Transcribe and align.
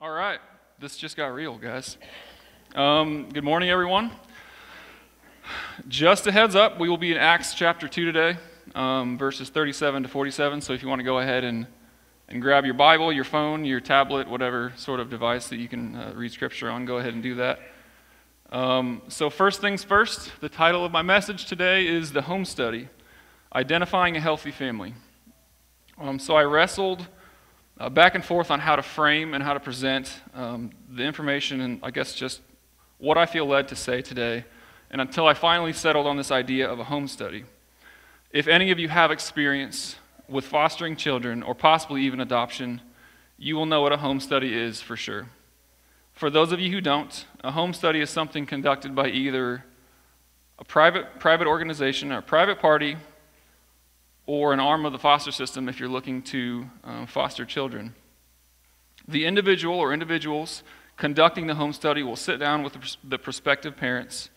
All 0.00 0.10
right, 0.10 0.40
this 0.80 0.96
just 0.96 1.16
got 1.16 1.28
real, 1.28 1.56
guys. 1.56 1.98
Um, 2.74 3.28
good 3.32 3.44
morning, 3.44 3.70
everyone. 3.70 4.10
Just 5.86 6.26
a 6.26 6.32
heads 6.32 6.56
up, 6.56 6.80
we 6.80 6.88
will 6.88 6.98
be 6.98 7.12
in 7.12 7.16
Acts 7.16 7.54
chapter 7.54 7.86
2 7.86 8.04
today, 8.04 8.36
um, 8.74 9.16
verses 9.16 9.50
37 9.50 10.02
to 10.02 10.08
47. 10.08 10.60
So 10.62 10.72
if 10.72 10.82
you 10.82 10.88
want 10.88 10.98
to 10.98 11.04
go 11.04 11.20
ahead 11.20 11.44
and, 11.44 11.68
and 12.28 12.42
grab 12.42 12.64
your 12.64 12.74
Bible, 12.74 13.12
your 13.12 13.24
phone, 13.24 13.64
your 13.64 13.78
tablet, 13.78 14.28
whatever 14.28 14.72
sort 14.76 14.98
of 14.98 15.10
device 15.10 15.46
that 15.48 15.58
you 15.58 15.68
can 15.68 15.94
uh, 15.94 16.12
read 16.16 16.32
scripture 16.32 16.68
on, 16.68 16.84
go 16.86 16.98
ahead 16.98 17.14
and 17.14 17.22
do 17.22 17.36
that. 17.36 17.60
Um, 18.50 19.00
so, 19.06 19.30
first 19.30 19.60
things 19.60 19.84
first, 19.84 20.32
the 20.40 20.48
title 20.48 20.84
of 20.84 20.90
my 20.90 21.02
message 21.02 21.46
today 21.46 21.86
is 21.86 22.12
The 22.12 22.22
Home 22.22 22.44
Study 22.44 22.88
Identifying 23.54 24.16
a 24.16 24.20
Healthy 24.20 24.50
Family. 24.50 24.92
Um, 25.98 26.18
so, 26.18 26.34
I 26.34 26.42
wrestled 26.42 27.06
uh, 27.78 27.88
back 27.88 28.14
and 28.14 28.24
forth 28.24 28.50
on 28.50 28.60
how 28.60 28.76
to 28.76 28.82
frame 28.82 29.34
and 29.34 29.42
how 29.42 29.54
to 29.54 29.60
present 29.60 30.20
um, 30.34 30.70
the 30.90 31.02
information 31.02 31.60
and 31.60 31.80
I 31.82 31.90
guess 31.90 32.14
just 32.14 32.40
what 32.98 33.18
I 33.18 33.26
feel 33.26 33.46
led 33.46 33.68
to 33.68 33.76
say 33.76 34.00
today, 34.00 34.44
and 34.90 35.00
until 35.00 35.26
I 35.26 35.34
finally 35.34 35.72
settled 35.72 36.06
on 36.06 36.16
this 36.16 36.30
idea 36.30 36.70
of 36.70 36.78
a 36.78 36.84
home 36.84 37.08
study. 37.08 37.44
If 38.30 38.46
any 38.48 38.70
of 38.70 38.78
you 38.78 38.88
have 38.88 39.10
experience 39.10 39.96
with 40.28 40.44
fostering 40.44 40.96
children 40.96 41.42
or 41.42 41.54
possibly 41.54 42.02
even 42.02 42.20
adoption, 42.20 42.80
you 43.36 43.56
will 43.56 43.66
know 43.66 43.82
what 43.82 43.92
a 43.92 43.98
home 43.98 44.20
study 44.20 44.56
is 44.56 44.80
for 44.80 44.96
sure. 44.96 45.26
For 46.12 46.30
those 46.30 46.52
of 46.52 46.60
you 46.60 46.70
who 46.70 46.80
don't, 46.80 47.26
a 47.42 47.50
home 47.50 47.74
study 47.74 48.00
is 48.00 48.08
something 48.08 48.46
conducted 48.46 48.94
by 48.94 49.08
either 49.08 49.64
a 50.58 50.64
private, 50.64 51.18
private 51.18 51.48
organization 51.48 52.12
or 52.12 52.18
a 52.18 52.22
private 52.22 52.60
party 52.60 52.96
or 54.26 54.52
an 54.52 54.60
arm 54.60 54.86
of 54.86 54.92
the 54.92 54.98
foster 54.98 55.30
system 55.30 55.68
if 55.68 55.78
you're 55.78 55.88
looking 55.88 56.22
to 56.22 56.66
um, 56.82 57.06
foster 57.06 57.44
children. 57.44 57.94
The 59.06 59.26
individual 59.26 59.78
or 59.78 59.92
individuals 59.92 60.62
conducting 60.96 61.46
the 61.46 61.54
home 61.54 61.72
study 61.72 62.02
will 62.02 62.16
sit 62.16 62.38
down 62.38 62.62
with 62.62 62.72
the, 62.72 62.96
the 63.04 63.18
prospective 63.18 63.76
parents 63.76 64.30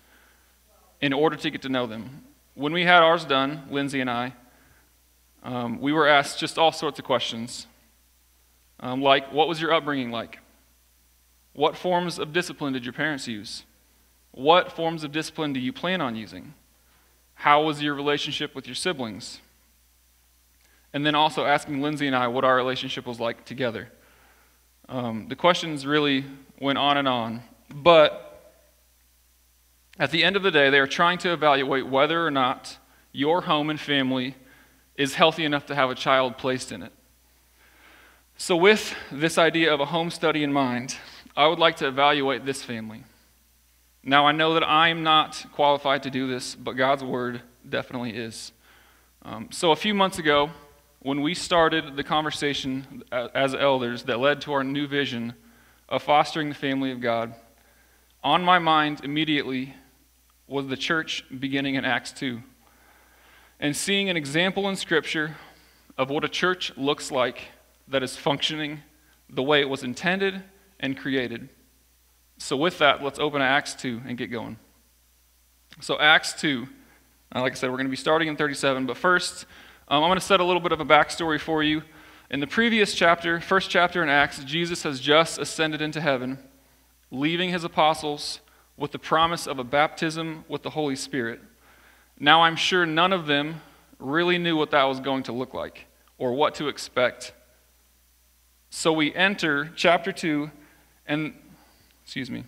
in 1.00 1.14
order 1.14 1.36
to 1.36 1.50
get 1.50 1.62
to 1.62 1.70
know 1.70 1.88
them. 1.88 2.24
When 2.56 2.74
we 2.74 2.84
had 2.84 3.04
ours 3.04 3.24
done, 3.24 3.64
Lindsay 3.70 4.02
and 4.02 4.10
I, 4.10 4.34
um, 5.44 5.80
we 5.80 5.94
were 5.94 6.08
asked 6.08 6.40
just 6.40 6.58
all 6.58 6.72
sorts 6.72 7.00
of 7.00 7.06
questions, 7.06 7.68
um, 8.80 9.02
like 9.02 9.32
what 9.32 9.48
was 9.48 9.62
your 9.62 9.74
upbringing 9.74 10.12
like? 10.12 10.40
What 11.54 11.78
forms 11.78 12.20
of 12.20 12.34
discipline 12.34 12.74
did 12.74 12.84
your 12.84 12.94
parents 12.94 13.28
use? 13.28 13.64
What 14.32 14.72
forms 14.72 15.04
of 15.04 15.12
discipline 15.12 15.54
do 15.54 15.60
you 15.60 15.72
plan 15.72 16.02
on 16.02 16.16
using? 16.16 16.54
How 17.36 17.64
was 17.64 17.82
your 17.82 17.94
relationship 17.94 18.54
with 18.54 18.68
your 18.68 18.76
siblings? 18.76 19.40
And 20.98 21.06
then 21.06 21.14
also 21.14 21.46
asking 21.46 21.80
Lindsay 21.80 22.08
and 22.08 22.16
I 22.16 22.28
what 22.28 22.44
our 22.44 22.56
relationship 22.56 23.06
was 23.06 23.20
like 23.20 23.46
together. 23.46 23.88
Um, 24.90 25.28
the 25.28 25.36
questions 25.36 25.86
really 25.86 26.26
went 26.60 26.80
on 26.80 26.98
and 26.98 27.08
on, 27.08 27.44
but 27.72 28.52
at 30.00 30.10
the 30.10 30.24
end 30.24 30.36
of 30.36 30.42
the 30.42 30.50
day, 30.50 30.72
they 30.72 30.80
are 30.80 30.88
trying 30.88 31.20
to 31.20 31.34
evaluate 31.34 31.86
whether 31.86 32.26
or 32.26 32.32
not 32.32 32.80
your 33.12 33.42
home 33.42 33.70
and 33.70 33.80
family 33.80 34.34
is 34.96 35.14
healthy 35.14 35.46
enough 35.46 35.68
to 35.68 35.76
have 35.76 35.92
a 35.92 35.94
child 35.94 36.36
placed 36.40 36.72
in 36.72 36.82
it. 36.82 36.92
So, 38.36 38.56
with 38.56 38.96
this 39.12 39.38
idea 39.38 39.72
of 39.72 39.80
a 39.80 39.86
home 39.86 40.10
study 40.10 40.44
in 40.44 40.52
mind, 40.52 40.98
I 41.36 41.46
would 41.46 41.60
like 41.60 41.76
to 41.76 41.88
evaluate 41.88 42.44
this 42.44 42.64
family. 42.64 43.04
Now, 44.02 44.26
I 44.26 44.32
know 44.32 44.56
that 44.56 44.68
I'm 44.68 45.04
not 45.04 45.46
qualified 45.54 46.02
to 46.04 46.10
do 46.10 46.28
this, 46.28 46.56
but 46.56 46.72
God's 46.72 47.04
word 47.04 47.44
definitely 47.70 48.18
is. 48.18 48.52
Um, 49.22 49.50
so, 49.52 49.70
a 49.72 49.76
few 49.76 49.94
months 49.94 50.18
ago, 50.18 50.50
when 51.00 51.22
we 51.22 51.34
started 51.34 51.96
the 51.96 52.04
conversation 52.04 53.04
as 53.12 53.54
elders 53.54 54.04
that 54.04 54.20
led 54.20 54.42
to 54.42 54.54
our 54.54 54.64
new 54.64 54.88
vision 54.88 55.34
of 55.90 56.04
fostering 56.04 56.50
the 56.50 56.56
family 56.56 56.92
of 56.92 57.00
God, 57.00 57.34
on 58.24 58.44
my 58.44 58.60
mind 58.60 59.02
immediately 59.04 59.76
was 60.48 60.68
the 60.68 60.78
church 60.78 61.24
beginning 61.40 61.76
in 61.76 61.86
Acts 61.86 62.12
2 62.14 62.42
and 63.60 63.76
seeing 63.76 64.10
an 64.10 64.18
example 64.18 64.70
in 64.70 64.76
Scripture 64.76 65.36
of 65.98 66.10
what 66.10 66.24
a 66.24 66.30
church 66.30 66.76
looks 66.78 67.12
like 67.12 67.42
that 67.88 68.04
is 68.04 68.16
functioning 68.16 68.82
the 69.30 69.44
way 69.44 69.62
it 69.62 69.70
was 69.70 69.84
intended 69.84 70.44
and 70.80 70.98
created. 70.98 71.50
So, 72.38 72.56
with 72.56 72.78
that, 72.80 73.04
let's 73.04 73.18
open 73.18 73.42
Acts 73.42 73.74
2 73.76 74.04
and 74.06 74.18
get 74.18 74.28
going. 74.28 74.58
So, 75.82 76.00
Acts 76.00 76.34
2, 76.34 76.68
uh, 77.36 77.42
like 77.42 77.54
I 77.54 77.56
said, 77.56 77.72
we're 77.72 77.78
going 77.78 77.88
to 77.88 77.92
be 77.92 77.96
starting 77.96 78.28
in 78.28 78.36
37, 78.36 78.86
but 78.86 78.96
first, 78.96 79.46
um, 79.90 80.04
I'm 80.04 80.10
going 80.10 80.20
to 80.20 80.26
set 80.26 80.42
a 80.42 80.44
little 80.44 80.62
bit 80.62 80.74
of 80.74 80.82
a 80.82 80.86
backstory 80.86 81.40
for 81.40 81.64
you. 81.64 81.82
In 82.30 82.42
the 82.42 82.48
previous 82.48 82.94
chapter, 82.94 83.40
first 83.40 83.70
chapter 83.70 84.04
in 84.04 84.10
Acts, 84.10 84.44
Jesus 84.44 84.84
has 84.84 85.00
just 85.00 85.40
ascended 85.40 85.82
into 85.82 86.02
heaven, 86.02 86.40
leaving 87.10 87.52
his 87.52 87.64
apostles 87.64 88.42
with 88.76 88.92
the 88.92 89.00
promise 89.00 89.48
of 89.48 89.60
a 89.60 89.64
baptism 89.64 90.44
with 90.50 90.62
the 90.64 90.72
Holy 90.72 90.98
Spirit. 90.98 91.40
Now, 92.20 92.42
I'm 92.44 92.58
sure 92.58 92.86
none 92.86 93.14
of 93.14 93.28
them 93.28 93.62
really 93.98 94.38
knew 94.38 94.58
what 94.58 94.72
that 94.72 94.84
was 94.84 95.00
going 95.00 95.24
to 95.24 95.32
look 95.32 95.54
like 95.54 95.86
or 96.18 96.34
what 96.34 96.56
to 96.56 96.68
expect. 96.68 97.32
So 98.70 98.92
we 98.92 99.16
enter 99.16 99.72
chapter 99.78 100.12
2, 100.12 100.52
and, 101.08 101.34
excuse 102.04 102.30
me. 102.30 102.44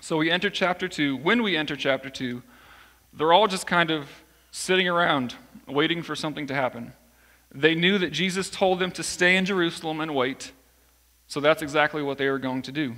So 0.00 0.18
we 0.18 0.30
enter 0.30 0.50
chapter 0.50 0.86
2. 0.86 1.16
When 1.16 1.42
we 1.42 1.56
enter 1.56 1.74
chapter 1.74 2.10
2, 2.10 2.44
they're 3.12 3.32
all 3.32 3.48
just 3.48 3.66
kind 3.66 3.90
of 3.90 4.08
sitting 4.56 4.86
around 4.86 5.34
waiting 5.66 6.00
for 6.00 6.14
something 6.14 6.46
to 6.46 6.54
happen. 6.54 6.92
They 7.52 7.74
knew 7.74 7.98
that 7.98 8.12
Jesus 8.12 8.48
told 8.48 8.78
them 8.78 8.92
to 8.92 9.02
stay 9.02 9.36
in 9.36 9.46
Jerusalem 9.46 10.00
and 10.00 10.14
wait, 10.14 10.52
so 11.26 11.40
that's 11.40 11.60
exactly 11.60 12.04
what 12.04 12.18
they 12.18 12.30
were 12.30 12.38
going 12.38 12.62
to 12.62 12.70
do. 12.70 12.94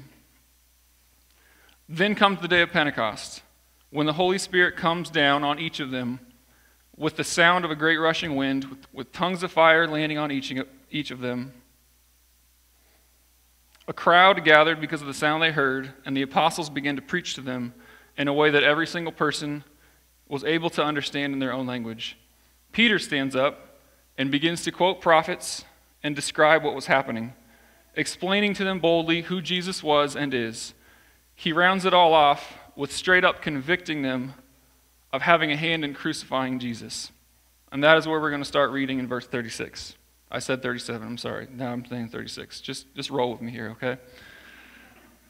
Then 1.88 2.14
comes 2.14 2.42
the 2.42 2.48
day 2.48 2.60
of 2.60 2.72
Pentecost, 2.72 3.40
when 3.88 4.04
the 4.04 4.12
Holy 4.12 4.36
Spirit 4.36 4.76
comes 4.76 5.08
down 5.08 5.44
on 5.44 5.58
each 5.58 5.80
of 5.80 5.90
them 5.90 6.20
with 6.94 7.16
the 7.16 7.24
sound 7.24 7.64
of 7.64 7.70
a 7.70 7.74
great 7.74 7.96
rushing 7.96 8.36
wind, 8.36 8.66
with, 8.66 8.92
with 8.92 9.12
tongues 9.12 9.42
of 9.42 9.50
fire 9.50 9.88
landing 9.88 10.18
on 10.18 10.30
each, 10.30 10.52
each 10.90 11.10
of 11.10 11.20
them. 11.20 11.54
A 13.88 13.94
crowd 13.94 14.44
gathered 14.44 14.78
because 14.78 15.00
of 15.00 15.06
the 15.06 15.14
sound 15.14 15.42
they 15.42 15.52
heard, 15.52 15.94
and 16.04 16.14
the 16.14 16.22
apostles 16.22 16.68
began 16.68 16.96
to 16.96 17.02
preach 17.02 17.32
to 17.36 17.40
them 17.40 17.72
in 18.18 18.28
a 18.28 18.34
way 18.34 18.50
that 18.50 18.62
every 18.62 18.86
single 18.86 19.12
person 19.12 19.64
was 20.28 20.44
able 20.44 20.70
to 20.70 20.82
understand 20.82 21.32
in 21.32 21.38
their 21.38 21.52
own 21.52 21.66
language. 21.66 22.18
Peter 22.72 22.98
stands 22.98 23.36
up 23.36 23.78
and 24.18 24.30
begins 24.30 24.62
to 24.64 24.72
quote 24.72 25.00
prophets 25.00 25.64
and 26.02 26.14
describe 26.14 26.62
what 26.62 26.74
was 26.74 26.86
happening, 26.86 27.32
explaining 27.94 28.54
to 28.54 28.64
them 28.64 28.80
boldly 28.80 29.22
who 29.22 29.40
Jesus 29.40 29.82
was 29.82 30.16
and 30.16 30.34
is. 30.34 30.74
He 31.34 31.52
rounds 31.52 31.84
it 31.84 31.94
all 31.94 32.14
off 32.14 32.54
with 32.74 32.92
straight 32.92 33.24
up 33.24 33.42
convicting 33.42 34.02
them 34.02 34.34
of 35.12 35.22
having 35.22 35.52
a 35.52 35.56
hand 35.56 35.84
in 35.84 35.94
crucifying 35.94 36.58
Jesus. 36.58 37.10
And 37.72 37.82
that 37.84 37.96
is 37.96 38.06
where 38.06 38.20
we're 38.20 38.30
going 38.30 38.42
to 38.42 38.48
start 38.48 38.70
reading 38.70 38.98
in 38.98 39.06
verse 39.06 39.26
36. 39.26 39.94
I 40.30 40.38
said 40.38 40.62
37, 40.62 41.06
I'm 41.06 41.18
sorry. 41.18 41.46
Now 41.50 41.72
I'm 41.72 41.84
saying 41.84 42.08
36. 42.08 42.60
Just, 42.60 42.94
just 42.94 43.10
roll 43.10 43.30
with 43.32 43.40
me 43.40 43.52
here, 43.52 43.70
okay? 43.70 43.98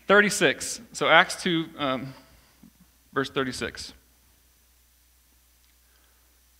36. 0.06 0.80
So 0.92 1.08
Acts 1.08 1.42
2, 1.42 1.66
um, 1.78 2.14
verse 3.12 3.30
36. 3.30 3.92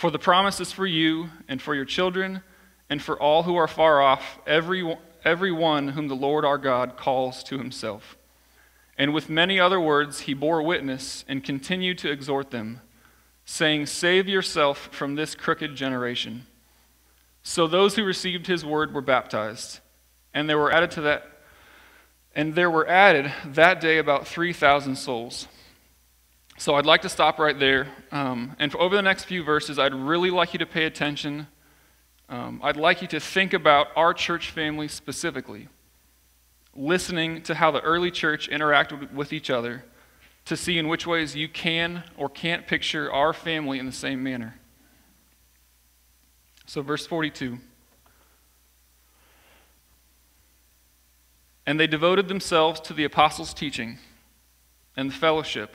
For 0.00 0.10
the 0.10 0.18
promise 0.18 0.60
is 0.60 0.72
for 0.72 0.86
you 0.86 1.28
and 1.46 1.60
for 1.60 1.74
your 1.74 1.84
children 1.84 2.42
and 2.88 3.02
for 3.02 3.20
all 3.20 3.42
who 3.42 3.56
are 3.56 3.68
far 3.68 4.00
off, 4.00 4.38
every, 4.46 4.96
every 5.26 5.52
one 5.52 5.88
whom 5.88 6.08
the 6.08 6.16
Lord 6.16 6.42
our 6.42 6.56
God 6.56 6.96
calls 6.96 7.44
to 7.44 7.58
himself. 7.58 8.16
And 8.96 9.12
with 9.12 9.28
many 9.28 9.60
other 9.60 9.78
words 9.78 10.20
he 10.20 10.32
bore 10.32 10.62
witness 10.62 11.22
and 11.28 11.44
continued 11.44 11.98
to 11.98 12.10
exhort 12.10 12.50
them, 12.50 12.80
saying, 13.44 13.84
Save 13.84 14.26
yourself 14.26 14.88
from 14.90 15.16
this 15.16 15.34
crooked 15.34 15.76
generation. 15.76 16.46
So 17.42 17.66
those 17.66 17.96
who 17.96 18.02
received 18.02 18.46
his 18.46 18.64
word 18.64 18.94
were 18.94 19.02
baptized, 19.02 19.80
and 20.32 20.48
there 20.48 20.56
were 20.56 20.72
added 20.72 20.92
to 20.92 21.02
that 21.02 21.26
and 22.34 22.54
there 22.54 22.70
were 22.70 22.88
added 22.88 23.30
that 23.44 23.82
day 23.82 23.98
about 23.98 24.26
3,000 24.26 24.96
souls. 24.96 25.46
So 26.60 26.74
I'd 26.74 26.84
like 26.84 27.00
to 27.02 27.08
stop 27.08 27.38
right 27.38 27.58
there. 27.58 27.88
Um, 28.12 28.54
and 28.58 28.74
over 28.76 28.94
the 28.94 29.00
next 29.00 29.24
few 29.24 29.42
verses, 29.42 29.78
I'd 29.78 29.94
really 29.94 30.28
like 30.28 30.52
you 30.52 30.58
to 30.58 30.66
pay 30.66 30.84
attention. 30.84 31.46
Um, 32.28 32.60
I'd 32.62 32.76
like 32.76 33.00
you 33.00 33.08
to 33.08 33.18
think 33.18 33.54
about 33.54 33.86
our 33.96 34.12
church 34.12 34.50
family 34.50 34.86
specifically. 34.86 35.68
listening 36.76 37.42
to 37.44 37.54
how 37.54 37.70
the 37.70 37.80
early 37.80 38.10
church 38.10 38.50
interacted 38.50 39.10
with 39.14 39.32
each 39.32 39.48
other 39.48 39.84
to 40.44 40.54
see 40.54 40.76
in 40.76 40.86
which 40.86 41.06
ways 41.06 41.34
you 41.34 41.48
can 41.48 42.04
or 42.18 42.28
can't 42.28 42.66
picture 42.66 43.10
our 43.10 43.32
family 43.32 43.78
in 43.78 43.86
the 43.86 43.92
same 43.92 44.22
manner. 44.22 44.60
So, 46.66 46.82
verse 46.82 47.06
42. 47.06 47.58
And 51.66 51.80
they 51.80 51.86
devoted 51.86 52.28
themselves 52.28 52.80
to 52.80 52.92
the 52.92 53.04
apostles' 53.04 53.54
teaching 53.54 53.98
and 54.94 55.10
the 55.10 55.14
fellowship, 55.14 55.74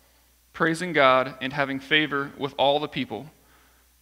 praising 0.53 0.93
God 0.93 1.35
and 1.41 1.53
having 1.53 1.79
favor 1.79 2.31
with 2.37 2.53
all 2.57 2.79
the 2.79 2.87
people. 2.87 3.27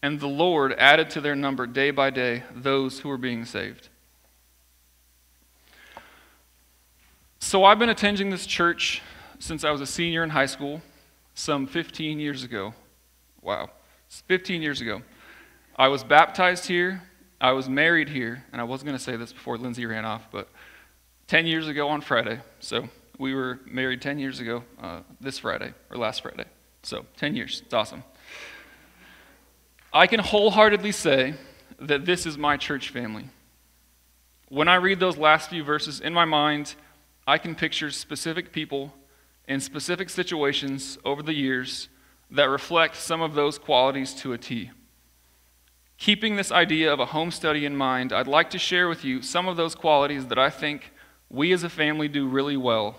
And 0.02 0.20
the 0.20 0.28
Lord 0.28 0.74
added 0.74 1.10
to 1.12 1.22
their 1.22 1.36
number 1.36 1.68
day 1.68 1.92
by 1.92 2.10
day 2.10 2.44
those 2.56 3.00
who 3.00 3.10
were 3.10 3.18
being 3.18 3.46
saved. 3.46 3.90
So 7.40 7.64
I've 7.64 7.80
been 7.80 7.90
attending 7.90 8.30
this 8.30 8.46
church 8.46 9.02
since 9.40 9.64
I 9.64 9.72
was 9.72 9.82
a 9.82 9.86
senior 9.86 10.24
in 10.24 10.30
high 10.30 10.46
school, 10.46 10.82
some 11.34 11.68
15 11.68 12.20
years 12.20 12.44
ago. 12.44 12.74
Wow, 13.42 13.70
it's 14.08 14.22
15 14.28 14.62
years 14.62 14.82
ago. 14.82 15.02
I 15.78 15.88
was 15.88 16.04
baptized 16.04 16.68
here, 16.68 17.02
I 17.40 17.54
was 17.54 17.70
married 17.70 18.10
here, 18.10 18.44
and 18.52 18.60
I 18.60 18.66
wasn't 18.66 18.88
going 18.88 18.98
to 18.98 19.04
say 19.04 19.16
this 19.16 19.32
before 19.32 19.58
Lindsay 19.58 19.86
ran 19.86 20.04
off, 20.04 20.28
but 20.32 20.50
10 21.28 21.46
years 21.46 21.70
ago 21.70 21.88
on 21.88 22.02
Friday. 22.02 22.42
So 22.60 22.90
we 23.20 23.36
were 23.36 23.60
married 23.66 24.02
10 24.02 24.18
years 24.18 24.40
ago 24.40 24.64
uh, 24.82 25.02
this 25.22 25.38
Friday, 25.38 25.74
or 25.92 25.98
last 25.98 26.24
Friday. 26.24 26.46
So 26.82 27.06
10 27.18 27.36
years. 27.36 27.62
It's 27.64 27.74
awesome. 27.74 28.04
I 29.94 30.08
can 30.08 30.22
wholeheartedly 30.22 30.94
say 30.94 31.36
that 31.80 32.06
this 32.06 32.26
is 32.26 32.38
my 32.38 32.58
church 32.58 32.90
family. 32.90 33.30
When 34.48 34.68
I 34.68 34.76
read 34.76 35.00
those 35.00 35.18
last 35.18 35.50
few 35.50 35.64
verses 35.64 36.00
in 36.00 36.14
my 36.14 36.26
mind, 36.26 36.76
I 37.28 37.38
can 37.38 37.54
picture 37.54 37.92
specific 37.92 38.52
people 38.52 38.94
in 39.48 39.60
specific 39.60 40.10
situations 40.10 40.98
over 41.04 41.22
the 41.22 41.34
years 41.34 41.90
that 42.32 42.50
reflect 42.50 42.96
some 42.96 43.22
of 43.22 43.34
those 43.34 43.58
qualities 43.58 44.14
to 44.14 44.34
a 44.34 44.38
T. 44.38 44.72
Keeping 45.98 46.38
this 46.38 46.52
idea 46.52 46.94
of 46.94 47.00
a 47.00 47.08
home 47.08 47.32
study 47.32 47.66
in 47.66 47.76
mind, 47.76 48.14
I'd 48.14 48.28
like 48.28 48.50
to 48.52 48.60
share 48.60 48.88
with 48.88 49.04
you 49.04 49.22
some 49.22 49.48
of 49.48 49.58
those 49.58 49.76
qualities 49.76 50.28
that 50.28 50.40
I 50.40 50.50
think 50.50 50.94
we 51.30 51.52
as 51.52 51.64
a 51.64 51.70
family 51.70 52.08
do 52.08 52.28
really 52.28 52.58
well, 52.58 52.96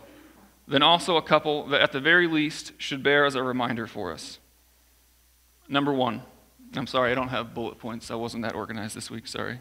then 0.70 0.82
also 0.82 1.16
a 1.16 1.22
couple 1.22 1.66
that 1.66 1.80
at 1.80 1.90
the 1.90 2.00
very 2.00 2.28
least 2.28 2.72
should 2.78 3.02
bear 3.02 3.24
as 3.24 3.34
a 3.34 3.42
reminder 3.42 3.88
for 3.88 4.12
us. 4.12 4.38
Number 5.68 5.92
one, 5.92 6.22
I'm 6.74 6.86
sorry, 6.86 7.10
I 7.10 7.14
don't 7.16 7.28
have 7.28 7.54
bullet 7.54 7.78
points. 7.78 8.10
I 8.10 8.14
wasn't 8.14 8.44
that 8.44 8.54
organized 8.54 8.96
this 8.96 9.10
week, 9.10 9.26
sorry. 9.26 9.60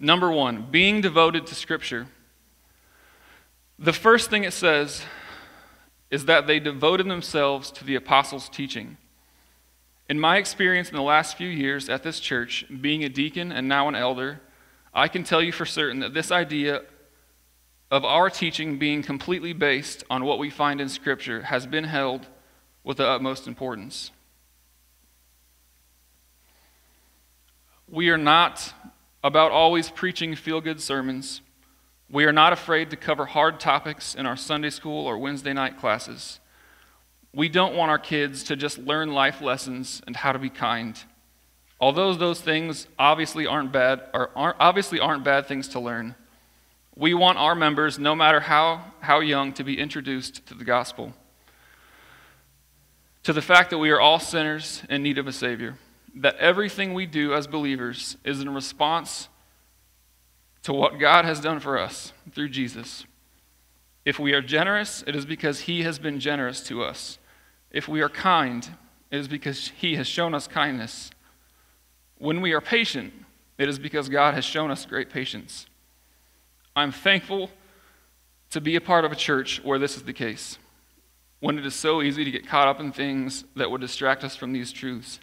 Number 0.00 0.30
one, 0.30 0.68
being 0.70 1.02
devoted 1.02 1.46
to 1.48 1.54
Scripture. 1.54 2.06
The 3.78 3.92
first 3.92 4.30
thing 4.30 4.44
it 4.44 4.54
says 4.54 5.02
is 6.10 6.24
that 6.24 6.46
they 6.46 6.58
devoted 6.58 7.08
themselves 7.08 7.70
to 7.72 7.84
the 7.84 7.94
apostles' 7.94 8.48
teaching. 8.48 8.96
In 10.08 10.18
my 10.18 10.38
experience 10.38 10.88
in 10.88 10.96
the 10.96 11.02
last 11.02 11.36
few 11.36 11.48
years 11.48 11.90
at 11.90 12.02
this 12.02 12.20
church, 12.20 12.64
being 12.80 13.04
a 13.04 13.08
deacon 13.10 13.52
and 13.52 13.68
now 13.68 13.86
an 13.88 13.94
elder, 13.94 14.40
I 14.94 15.08
can 15.08 15.24
tell 15.24 15.42
you 15.42 15.52
for 15.52 15.66
certain 15.66 16.00
that 16.00 16.14
this 16.14 16.30
idea 16.30 16.82
of 17.92 18.06
our 18.06 18.30
teaching 18.30 18.78
being 18.78 19.02
completely 19.02 19.52
based 19.52 20.02
on 20.08 20.24
what 20.24 20.38
we 20.38 20.48
find 20.48 20.80
in 20.80 20.88
Scripture 20.88 21.42
has 21.42 21.66
been 21.66 21.84
held 21.84 22.26
with 22.82 22.96
the 22.96 23.06
utmost 23.06 23.46
importance. 23.46 24.10
We 27.86 28.08
are 28.08 28.16
not 28.16 28.72
about 29.22 29.52
always 29.52 29.90
preaching 29.90 30.34
feel 30.34 30.62
good 30.62 30.80
sermons. 30.80 31.42
We 32.08 32.24
are 32.24 32.32
not 32.32 32.54
afraid 32.54 32.88
to 32.90 32.96
cover 32.96 33.26
hard 33.26 33.60
topics 33.60 34.14
in 34.14 34.24
our 34.24 34.38
Sunday 34.38 34.70
school 34.70 35.06
or 35.06 35.18
Wednesday 35.18 35.52
night 35.52 35.78
classes. 35.78 36.40
We 37.34 37.50
don't 37.50 37.76
want 37.76 37.90
our 37.90 37.98
kids 37.98 38.42
to 38.44 38.56
just 38.56 38.78
learn 38.78 39.12
life 39.12 39.42
lessons 39.42 40.00
and 40.06 40.16
how 40.16 40.32
to 40.32 40.38
be 40.38 40.48
kind. 40.48 40.98
Although 41.78 42.14
those 42.14 42.40
things 42.40 42.86
obviously 42.98 43.46
aren't 43.46 43.70
bad, 43.70 44.02
or 44.14 44.30
aren't, 44.34 44.56
obviously 44.60 44.98
aren't 44.98 45.24
bad 45.24 45.46
things 45.46 45.68
to 45.68 45.80
learn, 45.80 46.14
we 46.94 47.14
want 47.14 47.38
our 47.38 47.54
members, 47.54 47.98
no 47.98 48.14
matter 48.14 48.40
how, 48.40 48.92
how 49.00 49.20
young, 49.20 49.52
to 49.54 49.64
be 49.64 49.78
introduced 49.78 50.44
to 50.46 50.54
the 50.54 50.64
gospel, 50.64 51.14
to 53.22 53.32
the 53.32 53.42
fact 53.42 53.70
that 53.70 53.78
we 53.78 53.90
are 53.90 54.00
all 54.00 54.18
sinners 54.18 54.82
in 54.90 55.02
need 55.02 55.18
of 55.18 55.26
a 55.26 55.32
Savior, 55.32 55.76
that 56.14 56.36
everything 56.36 56.92
we 56.92 57.06
do 57.06 57.32
as 57.32 57.46
believers 57.46 58.16
is 58.24 58.40
in 58.40 58.52
response 58.52 59.28
to 60.62 60.72
what 60.72 60.98
God 60.98 61.24
has 61.24 61.40
done 61.40 61.60
for 61.60 61.78
us 61.78 62.12
through 62.32 62.50
Jesus. 62.50 63.04
If 64.04 64.18
we 64.18 64.32
are 64.32 64.42
generous, 64.42 65.02
it 65.06 65.16
is 65.16 65.24
because 65.24 65.60
He 65.60 65.82
has 65.82 65.98
been 65.98 66.20
generous 66.20 66.62
to 66.64 66.82
us. 66.82 67.18
If 67.70 67.88
we 67.88 68.02
are 68.02 68.08
kind, 68.08 68.68
it 69.10 69.18
is 69.18 69.28
because 69.28 69.68
He 69.68 69.96
has 69.96 70.06
shown 70.06 70.34
us 70.34 70.46
kindness. 70.46 71.10
When 72.18 72.40
we 72.40 72.52
are 72.52 72.60
patient, 72.60 73.12
it 73.58 73.68
is 73.68 73.78
because 73.78 74.08
God 74.08 74.34
has 74.34 74.44
shown 74.44 74.70
us 74.70 74.84
great 74.84 75.08
patience. 75.08 75.66
I'm 76.74 76.92
thankful 76.92 77.50
to 78.50 78.60
be 78.60 78.76
a 78.76 78.80
part 78.80 79.04
of 79.04 79.12
a 79.12 79.16
church 79.16 79.60
where 79.64 79.78
this 79.78 79.96
is 79.96 80.02
the 80.02 80.12
case, 80.12 80.58
when 81.40 81.58
it 81.58 81.66
is 81.66 81.74
so 81.74 82.02
easy 82.02 82.24
to 82.24 82.30
get 82.30 82.46
caught 82.46 82.68
up 82.68 82.80
in 82.80 82.92
things 82.92 83.44
that 83.56 83.70
would 83.70 83.80
distract 83.80 84.24
us 84.24 84.36
from 84.36 84.52
these 84.52 84.72
truths. 84.72 85.20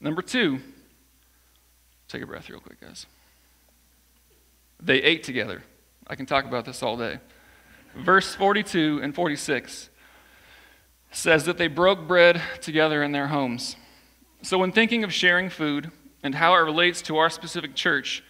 Number 0.00 0.22
two, 0.22 0.60
take 2.08 2.22
a 2.22 2.26
breath 2.26 2.48
real 2.48 2.60
quick, 2.60 2.80
guys. 2.80 3.06
They 4.80 5.02
ate 5.02 5.22
together. 5.22 5.62
I 6.06 6.16
can 6.16 6.26
talk 6.26 6.44
about 6.44 6.64
this 6.64 6.82
all 6.82 6.96
day. 6.96 7.18
Verse 7.96 8.34
42 8.34 9.00
and 9.02 9.14
46 9.14 9.90
says 11.10 11.44
that 11.44 11.58
they 11.58 11.68
broke 11.68 12.08
bread 12.08 12.40
together 12.60 13.02
in 13.02 13.12
their 13.12 13.28
homes. 13.28 13.76
So, 14.42 14.58
when 14.58 14.72
thinking 14.72 15.04
of 15.04 15.12
sharing 15.12 15.50
food 15.50 15.90
and 16.22 16.34
how 16.34 16.54
it 16.54 16.58
relates 16.58 17.02
to 17.02 17.18
our 17.18 17.30
specific 17.30 17.74
church, 17.74 18.24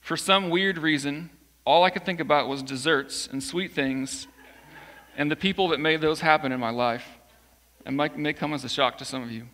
for 0.00 0.16
some 0.16 0.50
weird 0.50 0.78
reason, 0.78 1.30
all 1.64 1.84
I 1.84 1.90
could 1.90 2.04
think 2.04 2.20
about 2.20 2.48
was 2.48 2.62
desserts 2.62 3.28
and 3.30 3.42
sweet 3.42 3.72
things 3.72 4.26
and 5.16 5.30
the 5.30 5.36
people 5.36 5.68
that 5.68 5.80
made 5.80 6.00
those 6.00 6.20
happen 6.20 6.52
in 6.52 6.60
my 6.60 6.70
life. 6.70 7.04
And 7.84 7.96
might 7.96 8.16
may 8.16 8.32
come 8.32 8.54
as 8.54 8.64
a 8.64 8.68
shock 8.68 8.98
to 8.98 9.04
some 9.04 9.22
of 9.22 9.32
you. 9.32 9.48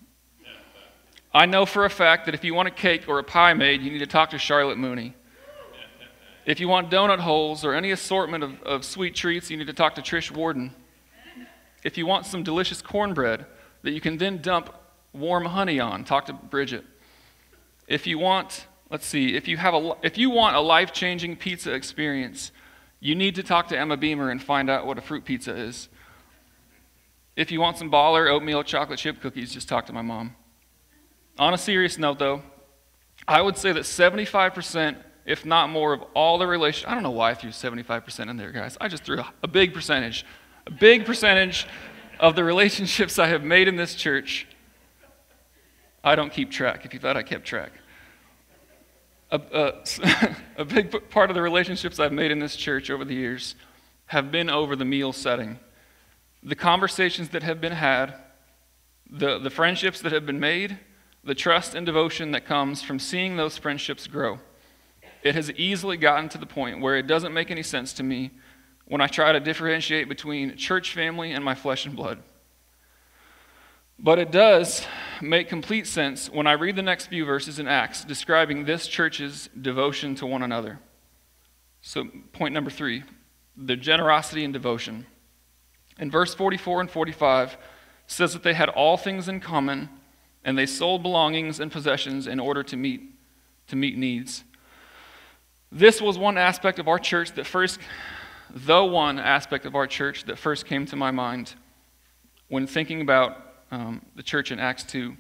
I 1.33 1.47
know 1.47 1.67
for 1.67 1.85
a 1.85 1.91
fact 1.91 2.27
that 2.27 2.35
if 2.35 2.45
you 2.45 2.55
want 2.55 2.69
a 2.69 2.71
cake 2.71 3.09
or 3.09 3.19
a 3.19 3.25
pie 3.25 3.55
made, 3.55 3.83
you 3.83 3.91
need 3.91 3.99
to 3.99 4.07
talk 4.07 4.31
to 4.31 4.39
Charlotte 4.39 4.79
Mooney. 4.79 5.15
If 6.47 6.61
you 6.61 6.69
want 6.69 6.91
donut 6.91 7.19
holes 7.19 7.65
or 7.65 7.75
any 7.75 7.91
assortment 7.91 8.45
of, 8.45 8.63
of 8.63 8.85
sweet 8.85 9.15
treats, 9.15 9.51
you 9.51 9.57
need 9.57 9.67
to 9.67 9.75
talk 9.75 9.95
to 9.97 10.03
Trish 10.03 10.31
Warden. 10.31 10.75
If 11.85 11.99
you 11.99 12.07
want 12.07 12.27
some 12.27 12.43
delicious 12.43 12.83
cornbread 12.83 13.47
that 13.83 13.93
you 13.93 14.01
can 14.01 14.17
then 14.17 14.41
dump 14.41 14.75
warm 15.13 15.45
honey 15.45 15.81
on, 15.81 16.05
talk 16.05 16.27
to 16.27 16.33
Bridget. 16.33 16.85
If 17.87 18.07
you 18.07 18.19
want, 18.19 18.67
let's 18.91 19.07
see, 19.07 19.35
if 19.35 19.49
you, 19.49 19.57
have 19.57 19.75
a, 19.75 19.97
if 20.03 20.19
you 20.19 20.31
want 20.31 20.57
a 20.57 20.61
life 20.61 20.93
changing 20.93 21.37
pizza 21.37 21.73
experience, 21.73 22.53
you 23.01 23.15
need 23.15 23.35
to 23.37 23.43
talk 23.43 23.69
to 23.69 23.79
Emma 23.79 23.97
Beamer 23.97 24.31
and 24.31 24.43
find 24.43 24.69
out 24.69 24.87
what 24.87 24.99
a 24.99 25.01
fruit 25.01 25.25
pizza 25.25 25.55
is. 25.55 25.89
If 27.37 27.53
you 27.53 27.61
want 27.61 27.79
some 27.79 27.91
baller 27.91 28.29
oatmeal 28.31 28.65
chocolate 28.65 28.99
chip 28.99 29.21
cookies, 29.21 29.53
just 29.53 29.69
talk 29.69 29.87
to 29.87 29.93
my 29.93 30.03
mom. 30.03 30.35
On 31.39 31.55
a 31.55 31.59
serious 31.59 31.99
note, 31.99 32.19
though, 32.19 32.43
I 33.27 33.41
would 33.43 33.57
say 33.57 33.73
that 33.73 33.83
75% 33.83 34.97
if 35.29 35.45
not 35.45 35.69
more, 35.69 35.93
of 35.93 36.03
all 36.15 36.39
the 36.39 36.47
relations. 36.47 36.87
I 36.91 36.95
don't 36.95 37.03
know 37.03 37.11
why 37.11 37.31
I 37.31 37.35
threw 37.35 37.51
75% 37.51 38.31
in 38.31 38.39
there, 38.39 38.51
guys. 38.51 38.79
I 38.81 38.89
just 38.89 39.05
threw 39.05 39.21
a, 39.21 39.31
a 39.43 39.47
big 39.47 39.75
percentage. 39.75 40.25
A 40.67 40.71
big 40.71 41.05
percentage 41.05 41.67
of 42.19 42.35
the 42.35 42.43
relationships 42.43 43.19
I 43.19 43.27
have 43.27 43.45
made 43.45 43.69
in 43.69 43.77
this 43.77 43.95
church. 43.95 44.47
I 46.03 46.15
don't 46.15 46.33
keep 46.33 46.51
track, 46.51 46.87
if 46.87 46.95
you 46.95 46.99
thought 46.99 47.19
I 47.19 47.23
kept 47.23 47.45
track. 47.45 47.73
A, 49.31 49.41
a, 49.53 50.37
a 50.63 50.65
big 50.65 51.11
part 51.11 51.31
of 51.31 51.35
the 51.35 51.43
relationships 51.43 51.99
I've 51.99 52.13
made 52.13 52.31
in 52.31 52.39
this 52.39 52.57
church 52.57 52.91
over 52.91 53.05
the 53.05 53.15
years 53.15 53.55
have 54.07 54.31
been 54.31 54.49
over 54.49 54.75
the 54.75 54.85
meal 54.85 55.13
setting. 55.13 55.59
The 56.43 56.57
conversations 56.57 57.31
that 57.31 57.43
have 57.43 57.61
been 57.61 57.73
had, 57.73 58.15
the, 59.11 59.39
the 59.39 59.51
friendships 59.51 60.01
that 60.01 60.13
have 60.13 60.25
been 60.25 60.41
made, 60.41 60.79
the 61.25 61.35
trust 61.35 61.75
and 61.75 61.85
devotion 61.85 62.31
that 62.31 62.47
comes 62.47 62.83
from 62.83 62.99
seeing 62.99 63.37
those 63.37 63.59
friendships 63.59 64.07
grow 64.07 64.39
it 65.23 65.35
has 65.35 65.51
easily 65.53 65.97
gotten 65.97 66.29
to 66.31 66.39
the 66.39 66.47
point 66.47 66.81
where 66.81 66.97
it 66.97 67.07
doesn't 67.07 67.35
make 67.35 67.51
any 67.51 67.63
sense 67.63 67.93
to 67.95 68.03
me 68.03 68.31
when 68.87 69.01
I 69.01 69.07
try 69.07 69.33
to 69.33 69.41
differentiate 69.41 70.09
between 70.09 70.57
church 70.57 70.95
family 70.95 71.33
and 71.33 71.45
my 71.45 71.55
flesh 71.55 71.87
and 71.87 71.95
blood. 71.95 72.23
But 73.99 74.19
it 74.19 74.31
does 74.31 74.87
make 75.21 75.49
complete 75.49 75.87
sense 75.87 76.31
when 76.31 76.47
I 76.47 76.53
read 76.53 76.77
the 76.77 76.83
next 76.83 77.07
few 77.07 77.25
verses 77.25 77.59
in 77.59 77.67
Acts 77.67 78.05
describing 78.05 78.65
this 78.65 78.87
church's 78.87 79.49
devotion 79.61 80.15
to 80.17 80.27
one 80.27 80.43
another. 80.43 80.79
So, 81.83 82.05
point 82.33 82.55
number 82.55 82.71
three 82.71 83.05
their 83.57 83.77
generosity 83.77 84.45
and 84.45 84.53
devotion. 84.53 85.07
In 85.99 86.11
verse 86.11 86.33
44 86.35 86.83
and 86.83 86.91
45 86.91 87.59
says 88.07 88.33
that 88.33 88.45
they 88.45 88.55
had 88.55 88.69
all 88.69 88.97
things 88.97 89.29
in 89.29 89.41
common 89.41 89.89
and 90.45 90.57
they 90.57 90.67
sold 90.67 91.03
belongings 91.03 91.59
and 91.59 91.73
possessions 91.73 92.27
in 92.29 92.39
order 92.39 92.63
to 92.63 92.77
meet 92.77 93.03
to 93.67 93.77
meet 93.77 93.99
needs. 93.99 94.45
This 95.71 96.01
was 96.01 96.17
one 96.17 96.39
aspect 96.39 96.79
of 96.79 96.89
our 96.89 96.99
church 96.99 97.33
that 97.33 97.47
first 97.47 97.79
the 98.51 98.83
one 98.83 99.19
aspect 99.19 99.67
of 99.67 99.75
our 99.75 99.87
church 99.87 100.25
that 100.25 100.39
first 100.39 100.65
came 100.65 100.87
to 100.87 100.97
my 100.97 101.11
mind 101.11 101.55
when 102.49 102.67
thinking 102.67 103.03
about 103.03 103.48
um, 103.71 104.03
the 104.17 104.23
church 104.23 104.51
in 104.51 104.59
Acts 104.59 104.85
2. 104.85 105.17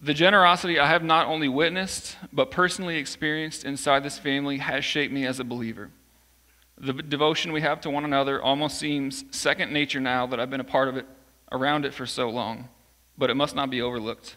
The 0.00 0.14
generosity 0.14 0.78
I 0.78 0.88
have 0.88 1.02
not 1.02 1.26
only 1.26 1.48
witnessed, 1.48 2.16
but 2.32 2.50
personally 2.50 2.96
experienced 2.98 3.64
inside 3.64 4.02
this 4.02 4.18
family 4.18 4.58
has 4.58 4.84
shaped 4.84 5.12
me 5.12 5.26
as 5.26 5.40
a 5.40 5.44
believer. 5.44 5.90
The 6.78 6.92
devotion 6.92 7.52
we 7.52 7.62
have 7.62 7.80
to 7.82 7.90
one 7.90 8.04
another 8.04 8.42
almost 8.42 8.78
seems 8.78 9.24
second 9.30 9.72
nature 9.72 10.00
now 10.00 10.26
that 10.26 10.38
I've 10.38 10.50
been 10.50 10.60
a 10.60 10.64
part 10.64 10.88
of 10.88 10.96
it, 10.96 11.06
around 11.50 11.86
it 11.86 11.94
for 11.94 12.04
so 12.04 12.28
long, 12.28 12.68
but 13.16 13.30
it 13.30 13.34
must 13.34 13.54
not 13.54 13.70
be 13.70 13.80
overlooked. 13.80 14.36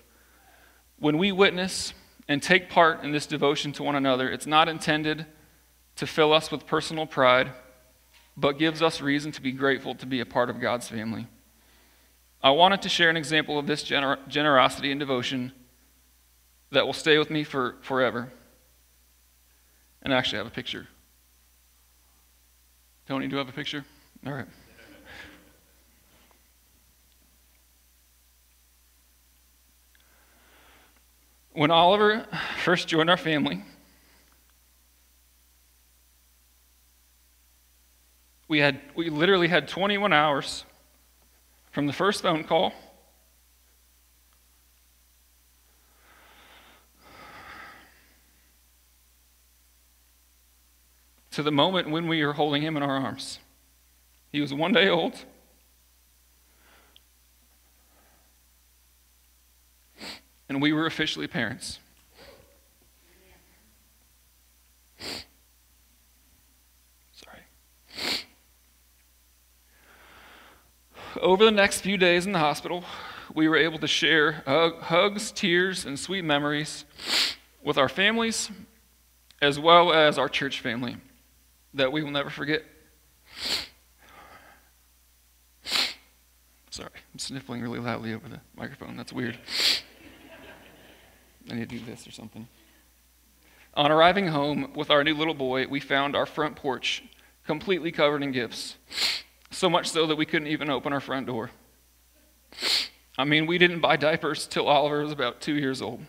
When 0.98 1.17
we 1.17 1.34
witness 1.34 1.93
and 2.29 2.41
take 2.41 2.69
part 2.69 3.03
in 3.03 3.12
this 3.12 3.25
devotion 3.25 3.74
to 3.74 3.84
one 3.84 3.96
another, 3.96 4.29
it's 4.29 4.48
not 4.48 4.69
intended 4.69 5.25
to 5.98 6.08
fill 6.08 6.31
us 6.31 6.50
with 6.50 6.65
personal 6.65 7.05
pride, 7.05 7.51
but 8.38 8.58
gives 8.58 8.81
us 8.81 9.01
reason 9.01 9.34
to 9.34 9.41
be 9.41 9.51
grateful 9.51 9.93
to 9.96 10.05
be 10.05 10.22
a 10.22 10.25
part 10.25 10.50
of 10.50 10.62
God's 10.62 10.88
family. 10.88 11.27
I 12.41 12.51
wanted 12.51 12.81
to 12.84 12.89
share 12.89 13.10
an 13.10 13.17
example 13.17 13.60
of 13.60 13.67
this 13.67 13.84
gener- 13.84 14.25
generosity 14.27 14.91
and 14.91 15.00
devotion 15.00 15.51
that 16.72 16.86
will 16.86 16.93
stay 16.93 17.17
with 17.17 17.29
me 17.29 17.43
for 17.43 17.75
forever. 17.81 18.31
And 20.01 20.13
actually, 20.13 20.38
I 20.38 20.43
have 20.43 20.48
a 20.48 20.55
picture. 20.55 20.88
Tony, 23.08 23.27
do 23.27 23.34
you 23.34 23.38
have 23.39 23.50
a 23.50 23.53
picture? 23.53 23.84
All 24.25 24.34
right. 24.34 24.48
When 31.51 31.72
Oliver 31.72 32.25
first 32.63 32.88
joined 32.88 33.10
our 33.10 33.17
family, 33.17 33.63
we 38.48 38.60
had 38.60 38.79
we 38.96 39.10
literally 39.10 39.50
had 39.50 39.67
21 39.67 40.13
hours 40.13 40.63
from 41.71 41.88
the 41.88 41.93
first 41.93 42.21
phone 42.21 42.43
call 42.43 42.73
to 51.31 51.43
the 51.43 51.51
moment 51.51 51.89
when 51.89 52.07
we 52.07 52.25
were 52.25 52.33
holding 52.33 52.61
him 52.61 52.75
in 52.75 52.83
our 52.83 52.97
arms. 52.97 53.39
He 54.31 54.41
was 54.41 54.53
one 54.53 54.73
day 54.73 54.89
old. 54.89 55.25
And 60.47 60.61
we 60.61 60.73
were 60.73 60.85
officially 60.85 61.27
parents. 61.27 61.79
Over 71.22 71.46
the 71.46 71.51
next 71.51 71.82
few 71.82 71.98
days 71.98 72.25
in 72.25 72.32
the 72.32 72.39
hospital, 72.39 72.84
we 73.34 73.48
were 73.48 73.58
able 73.58 73.80
to 73.80 73.88
share 73.88 74.44
hugs, 74.46 75.32
tears, 75.32 75.86
and 75.86 76.00
sweet 76.00 76.24
memories 76.24 76.86
with 77.63 77.78
our 77.78 77.89
families 77.89 78.50
as 79.42 79.60
well 79.60 79.94
as 79.94 80.18
our 80.18 80.28
church 80.30 80.60
family 80.60 80.98
that 81.74 81.92
we 81.92 82.04
will 82.04 82.12
never 82.12 82.30
forget. 82.30 82.63
Sorry, 86.70 86.89
I'm 87.13 87.20
sniffling 87.20 87.62
really 87.62 87.80
loudly 87.80 88.13
over 88.13 88.28
the 88.28 88.39
microphone. 88.56 88.98
That's 88.98 89.13
weird. 89.13 89.38
I 91.50 91.54
need 91.54 91.70
to 91.70 91.78
do 91.78 91.86
this 91.86 92.08
or 92.08 92.12
something. 92.12 92.48
On 93.74 93.92
arriving 93.92 94.28
home 94.28 94.72
with 94.75 94.89
our 94.89 95.04
new 95.04 95.16
little 95.16 95.34
boy, 95.34 95.68
we 95.68 95.80
found 95.80 96.16
our 96.16 96.25
front 96.25 96.56
porch 96.56 97.04
completely 97.46 97.92
covered 97.92 98.24
in 98.24 98.32
gifts. 98.32 98.75
So 99.51 99.70
much 99.70 99.89
so 99.89 100.06
that 100.08 100.15
we 100.15 100.25
couldn't 100.25 100.48
even 100.48 100.70
open 100.70 100.94
our 100.94 101.00
front 101.00 101.27
door. 101.27 101.51
I 103.18 103.25
mean, 103.25 103.48
we 103.48 103.58
didn't 103.58 103.79
buy 103.79 103.98
diapers 103.98 104.48
till 104.48 104.68
Oliver 104.68 105.01
was 105.01 105.12
about 105.12 105.41
two 105.41 105.56
years 105.56 105.82
old. 105.82 106.01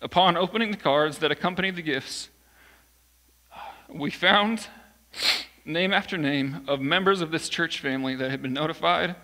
Upon 0.00 0.36
opening 0.36 0.70
the 0.70 0.76
cards 0.76 1.18
that 1.18 1.30
accompanied 1.30 1.76
the 1.76 1.82
gifts, 1.82 2.28
we 3.88 4.10
found 4.10 4.68
name 5.64 5.92
after 5.92 6.16
name 6.18 6.64
of 6.68 6.80
members 6.80 7.20
of 7.20 7.30
this 7.30 7.48
church 7.48 7.80
family 7.80 8.14
that 8.14 8.30
had 8.30 8.42
been 8.42 8.52
notified 8.52 9.16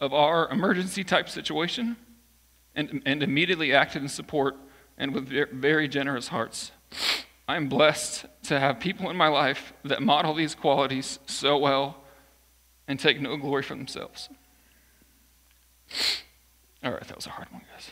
of 0.00 0.12
our 0.12 0.48
emergency 0.50 1.04
type 1.04 1.28
situation 1.28 1.96
and, 2.74 3.02
and 3.06 3.22
immediately 3.22 3.72
acted 3.72 4.02
in 4.02 4.08
support 4.08 4.56
and 4.98 5.14
with 5.14 5.28
very 5.52 5.88
generous 5.88 6.28
hearts. 6.28 6.72
I'm 7.46 7.68
blessed 7.68 8.26
to 8.44 8.58
have 8.58 8.80
people 8.80 9.10
in 9.10 9.16
my 9.16 9.28
life 9.28 9.72
that 9.84 10.02
model 10.02 10.34
these 10.34 10.54
qualities 10.54 11.18
so 11.26 11.58
well 11.58 12.02
and 12.88 12.98
take 12.98 13.20
no 13.20 13.36
glory 13.36 13.62
for 13.62 13.74
themselves. 13.74 14.28
All 16.82 16.92
right, 16.92 17.06
that 17.06 17.16
was 17.16 17.26
a 17.26 17.30
hard 17.30 17.48
one, 17.50 17.62
guys. 17.70 17.90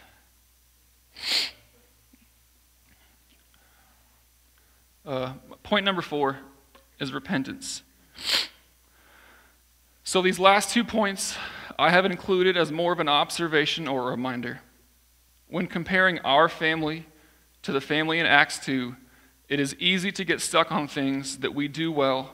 Uh, 5.04 5.32
point 5.62 5.84
number 5.84 6.02
four 6.02 6.38
is 7.00 7.12
repentance. 7.12 7.82
So, 10.04 10.22
these 10.22 10.38
last 10.38 10.70
two 10.70 10.84
points 10.84 11.36
I 11.78 11.90
have 11.90 12.04
included 12.04 12.56
as 12.56 12.70
more 12.70 12.92
of 12.92 13.00
an 13.00 13.08
observation 13.08 13.88
or 13.88 14.08
a 14.08 14.10
reminder. 14.10 14.60
When 15.48 15.66
comparing 15.66 16.18
our 16.20 16.48
family 16.48 17.06
to 17.62 17.72
the 17.72 17.80
family 17.80 18.18
in 18.18 18.26
Acts 18.26 18.58
2, 18.64 18.96
it 19.52 19.60
is 19.60 19.76
easy 19.78 20.10
to 20.10 20.24
get 20.24 20.40
stuck 20.40 20.72
on 20.72 20.88
things 20.88 21.36
that 21.40 21.54
we 21.54 21.68
do 21.68 21.92
well 21.92 22.30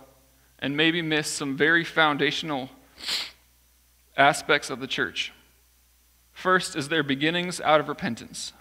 and 0.60 0.76
maybe 0.76 1.02
miss 1.02 1.26
some 1.26 1.56
very 1.56 1.82
foundational 1.82 2.70
aspects 4.16 4.70
of 4.70 4.78
the 4.78 4.86
church. 4.86 5.32
First 6.30 6.76
is 6.76 6.88
their 6.88 7.02
beginnings 7.02 7.60
out 7.60 7.80
of 7.80 7.88
repentance. 7.88 8.52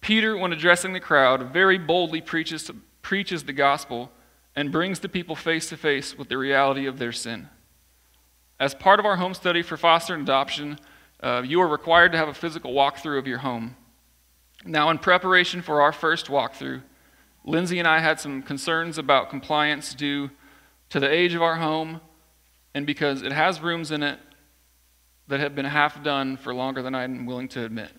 Peter, 0.00 0.34
when 0.34 0.54
addressing 0.54 0.94
the 0.94 1.00
crowd, 1.00 1.52
very 1.52 1.76
boldly 1.76 2.22
preaches, 2.22 2.70
preaches 3.02 3.44
the 3.44 3.52
gospel 3.52 4.10
and 4.56 4.72
brings 4.72 5.00
the 5.00 5.10
people 5.10 5.36
face 5.36 5.68
to 5.68 5.76
face 5.76 6.16
with 6.16 6.30
the 6.30 6.38
reality 6.38 6.86
of 6.86 6.98
their 6.98 7.12
sin. 7.12 7.50
As 8.58 8.74
part 8.74 8.98
of 8.98 9.04
our 9.04 9.16
home 9.16 9.34
study 9.34 9.60
for 9.60 9.76
foster 9.76 10.14
and 10.14 10.22
adoption, 10.22 10.78
uh, 11.22 11.42
you 11.44 11.60
are 11.60 11.68
required 11.68 12.12
to 12.12 12.18
have 12.18 12.28
a 12.28 12.34
physical 12.34 12.72
walkthrough 12.72 13.18
of 13.18 13.26
your 13.26 13.40
home. 13.40 13.76
Now, 14.64 14.90
in 14.90 14.98
preparation 14.98 15.62
for 15.62 15.82
our 15.82 15.92
first 15.92 16.26
walkthrough, 16.26 16.82
Lindsay 17.44 17.78
and 17.78 17.88
I 17.88 17.98
had 17.98 18.20
some 18.20 18.42
concerns 18.42 18.98
about 18.98 19.30
compliance 19.30 19.94
due 19.94 20.30
to 20.90 21.00
the 21.00 21.10
age 21.10 21.34
of 21.34 21.42
our 21.42 21.56
home 21.56 22.00
and 22.74 22.86
because 22.86 23.22
it 23.22 23.32
has 23.32 23.60
rooms 23.60 23.90
in 23.90 24.02
it 24.02 24.18
that 25.28 25.40
have 25.40 25.54
been 25.54 25.64
half 25.64 26.02
done 26.04 26.36
for 26.36 26.54
longer 26.54 26.82
than 26.82 26.94
I'm 26.94 27.26
willing 27.26 27.48
to 27.48 27.64
admit. 27.64 27.90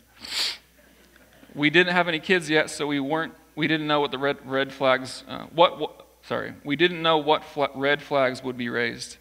We 1.54 1.70
didn't 1.70 1.94
have 1.94 2.08
any 2.08 2.20
kids 2.20 2.50
yet, 2.50 2.70
so 2.70 2.88
we 2.88 3.00
weren't. 3.00 3.34
We 3.56 3.68
didn't 3.68 3.88
know 3.88 4.00
what 4.00 4.12
the 4.12 4.18
red, 4.18 4.38
red 4.50 4.74
flags. 4.74 5.24
Uh, 5.28 5.46
what, 5.54 5.80
what, 5.80 6.04
Sorry, 6.24 6.54
we 6.64 6.78
didn't 6.78 7.02
know 7.02 7.18
what 7.18 7.44
red 7.76 8.02
flags 8.02 8.42
would 8.44 8.58
be 8.58 8.70
raised. 8.70 9.18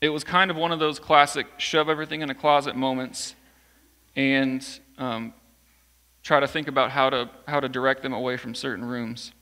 It 0.00 0.08
was 0.08 0.24
kind 0.24 0.50
of 0.50 0.56
one 0.56 0.72
of 0.72 0.80
those 0.80 0.98
classic 0.98 1.46
shove 1.58 1.88
everything 1.88 2.22
in 2.22 2.30
a 2.30 2.34
closet 2.34 2.74
moments, 2.74 3.36
and 4.16 4.66
um, 4.98 5.32
try 6.24 6.40
to 6.40 6.48
think 6.48 6.66
about 6.66 6.90
how 6.90 7.10
to, 7.10 7.30
how 7.46 7.60
to 7.60 7.68
direct 7.68 8.02
them 8.02 8.12
away 8.12 8.36
from 8.36 8.54
certain 8.54 8.84
rooms. 8.84 9.32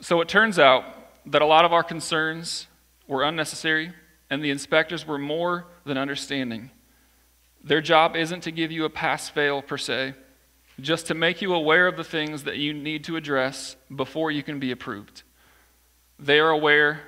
So 0.00 0.20
it 0.20 0.28
turns 0.28 0.58
out 0.58 0.84
that 1.26 1.42
a 1.42 1.46
lot 1.46 1.64
of 1.64 1.72
our 1.72 1.82
concerns 1.82 2.68
were 3.08 3.24
unnecessary, 3.24 3.92
and 4.28 4.44
the 4.44 4.50
inspectors 4.50 5.06
were 5.06 5.18
more 5.18 5.66
than 5.84 5.98
understanding. 5.98 6.70
Their 7.64 7.80
job 7.80 8.14
isn't 8.14 8.42
to 8.42 8.52
give 8.52 8.70
you 8.70 8.84
a 8.84 8.90
pass 8.90 9.28
fail 9.28 9.62
per 9.62 9.76
se, 9.76 10.14
just 10.78 11.06
to 11.08 11.14
make 11.14 11.42
you 11.42 11.52
aware 11.52 11.86
of 11.86 11.96
the 11.96 12.04
things 12.04 12.44
that 12.44 12.56
you 12.56 12.72
need 12.72 13.04
to 13.04 13.16
address 13.16 13.76
before 13.94 14.30
you 14.30 14.42
can 14.42 14.60
be 14.60 14.70
approved. 14.70 15.22
They 16.18 16.38
are 16.38 16.50
aware 16.50 17.00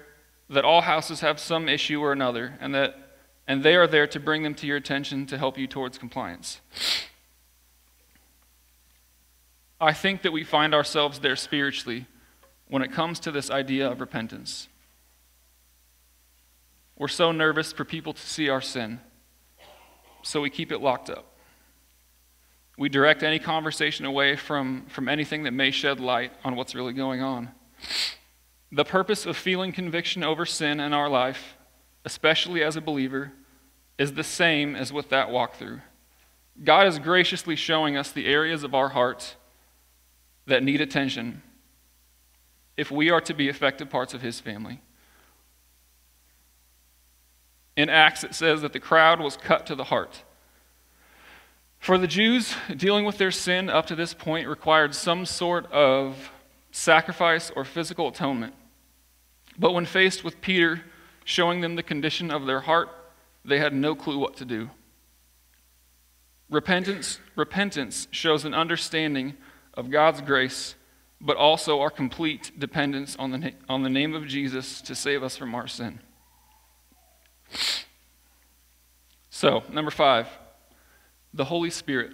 that 0.50 0.64
all 0.64 0.82
houses 0.82 1.20
have 1.20 1.38
some 1.38 1.68
issue 1.68 2.00
or 2.00 2.12
another, 2.12 2.58
and 2.60 2.74
that 2.74 2.96
and 3.46 3.62
they 3.64 3.74
are 3.74 3.88
there 3.88 4.06
to 4.06 4.20
bring 4.20 4.44
them 4.44 4.54
to 4.54 4.66
your 4.66 4.76
attention 4.76 5.26
to 5.26 5.36
help 5.36 5.58
you 5.58 5.66
towards 5.66 5.98
compliance. 5.98 6.60
I 9.82 9.92
think 9.92 10.22
that 10.22 10.30
we 10.30 10.44
find 10.44 10.76
ourselves 10.76 11.18
there 11.18 11.34
spiritually 11.34 12.06
when 12.68 12.82
it 12.82 12.92
comes 12.92 13.18
to 13.18 13.32
this 13.32 13.50
idea 13.50 13.90
of 13.90 14.00
repentance. 14.00 14.68
We're 16.96 17.08
so 17.08 17.32
nervous 17.32 17.72
for 17.72 17.84
people 17.84 18.12
to 18.12 18.20
see 18.20 18.48
our 18.48 18.60
sin, 18.60 19.00
so 20.22 20.40
we 20.40 20.50
keep 20.50 20.70
it 20.70 20.78
locked 20.78 21.10
up. 21.10 21.26
We 22.78 22.90
direct 22.90 23.24
any 23.24 23.40
conversation 23.40 24.06
away 24.06 24.36
from, 24.36 24.86
from 24.86 25.08
anything 25.08 25.42
that 25.42 25.50
may 25.50 25.72
shed 25.72 25.98
light 25.98 26.30
on 26.44 26.54
what's 26.54 26.76
really 26.76 26.92
going 26.92 27.20
on. 27.20 27.50
The 28.70 28.84
purpose 28.84 29.26
of 29.26 29.36
feeling 29.36 29.72
conviction 29.72 30.22
over 30.22 30.46
sin 30.46 30.78
in 30.78 30.92
our 30.92 31.08
life, 31.08 31.56
especially 32.04 32.62
as 32.62 32.76
a 32.76 32.80
believer, 32.80 33.32
is 33.98 34.12
the 34.12 34.22
same 34.22 34.76
as 34.76 34.92
with 34.92 35.08
that 35.08 35.30
walkthrough. 35.30 35.80
God 36.62 36.86
is 36.86 37.00
graciously 37.00 37.56
showing 37.56 37.96
us 37.96 38.12
the 38.12 38.26
areas 38.26 38.62
of 38.62 38.76
our 38.76 38.90
heart 38.90 39.34
that 40.46 40.62
need 40.62 40.80
attention 40.80 41.42
if 42.76 42.90
we 42.90 43.10
are 43.10 43.20
to 43.20 43.34
be 43.34 43.48
effective 43.48 43.90
parts 43.90 44.14
of 44.14 44.22
His 44.22 44.40
family. 44.40 44.80
In 47.76 47.88
Acts, 47.88 48.24
it 48.24 48.34
says 48.34 48.62
that 48.62 48.72
the 48.72 48.80
crowd 48.80 49.20
was 49.20 49.36
cut 49.36 49.66
to 49.66 49.74
the 49.74 49.84
heart. 49.84 50.22
For 51.78 51.98
the 51.98 52.06
Jews, 52.06 52.54
dealing 52.76 53.04
with 53.04 53.18
their 53.18 53.30
sin 53.30 53.68
up 53.68 53.86
to 53.86 53.96
this 53.96 54.14
point 54.14 54.46
required 54.46 54.94
some 54.94 55.26
sort 55.26 55.70
of 55.72 56.30
sacrifice 56.70 57.50
or 57.54 57.64
physical 57.64 58.08
atonement. 58.08 58.54
But 59.58 59.72
when 59.72 59.84
faced 59.84 60.22
with 60.22 60.40
Peter 60.40 60.82
showing 61.24 61.60
them 61.60 61.76
the 61.76 61.82
condition 61.82 62.30
of 62.30 62.46
their 62.46 62.60
heart, 62.60 62.88
they 63.44 63.58
had 63.58 63.74
no 63.74 63.94
clue 63.94 64.18
what 64.18 64.36
to 64.36 64.44
do. 64.44 64.70
Repentance, 66.50 67.18
repentance 67.34 68.06
shows 68.10 68.44
an 68.44 68.54
understanding 68.54 69.34
of 69.74 69.90
God's 69.90 70.20
grace, 70.20 70.74
but 71.20 71.36
also 71.36 71.80
our 71.80 71.90
complete 71.90 72.52
dependence 72.58 73.16
on 73.18 73.30
the, 73.30 73.52
on 73.68 73.82
the 73.82 73.90
name 73.90 74.14
of 74.14 74.26
Jesus 74.26 74.80
to 74.82 74.94
save 74.94 75.22
us 75.22 75.36
from 75.36 75.54
our 75.54 75.68
sin. 75.68 76.00
So, 79.30 79.62
number 79.72 79.90
five, 79.90 80.28
the 81.32 81.44
Holy 81.44 81.70
Spirit. 81.70 82.12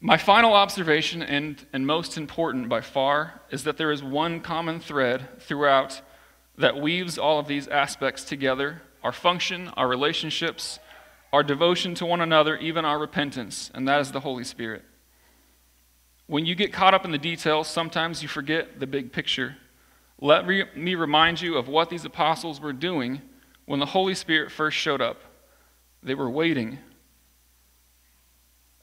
My 0.00 0.16
final 0.16 0.52
observation, 0.52 1.22
and, 1.22 1.66
and 1.72 1.86
most 1.86 2.16
important 2.16 2.68
by 2.68 2.82
far, 2.82 3.40
is 3.50 3.64
that 3.64 3.76
there 3.78 3.90
is 3.90 4.02
one 4.02 4.40
common 4.40 4.78
thread 4.78 5.40
throughout 5.40 6.00
that 6.56 6.80
weaves 6.80 7.18
all 7.18 7.38
of 7.38 7.48
these 7.48 7.66
aspects 7.68 8.24
together 8.24 8.82
our 9.02 9.12
function, 9.12 9.68
our 9.76 9.86
relationships, 9.86 10.80
our 11.32 11.42
devotion 11.42 11.94
to 11.94 12.04
one 12.04 12.20
another, 12.20 12.56
even 12.56 12.84
our 12.84 12.98
repentance, 12.98 13.70
and 13.74 13.86
that 13.86 14.00
is 14.00 14.12
the 14.12 14.20
Holy 14.20 14.44
Spirit. 14.44 14.84
When 16.28 16.46
you 16.46 16.54
get 16.54 16.72
caught 16.72 16.94
up 16.94 17.04
in 17.04 17.10
the 17.10 17.18
details, 17.18 17.66
sometimes 17.68 18.22
you 18.22 18.28
forget 18.28 18.78
the 18.78 18.86
big 18.86 19.12
picture. 19.12 19.56
Let 20.20 20.46
me 20.46 20.94
remind 20.94 21.40
you 21.40 21.56
of 21.56 21.68
what 21.68 21.90
these 21.90 22.04
apostles 22.04 22.60
were 22.60 22.72
doing 22.72 23.22
when 23.64 23.80
the 23.80 23.86
Holy 23.86 24.14
Spirit 24.14 24.52
first 24.52 24.76
showed 24.76 25.00
up. 25.00 25.22
They 26.02 26.14
were 26.14 26.28
waiting. 26.28 26.78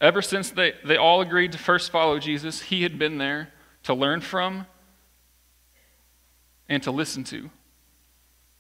Ever 0.01 0.21
since 0.21 0.49
they, 0.49 0.73
they 0.83 0.97
all 0.97 1.21
agreed 1.21 1.51
to 1.51 1.57
first 1.57 1.91
follow 1.91 2.19
Jesus, 2.19 2.63
he 2.63 2.83
had 2.83 2.99
been 2.99 3.19
there 3.19 3.53
to 3.83 3.93
learn 3.93 4.21
from 4.21 4.65
and 6.67 6.81
to 6.83 6.91
listen 6.91 7.23
to. 7.25 7.51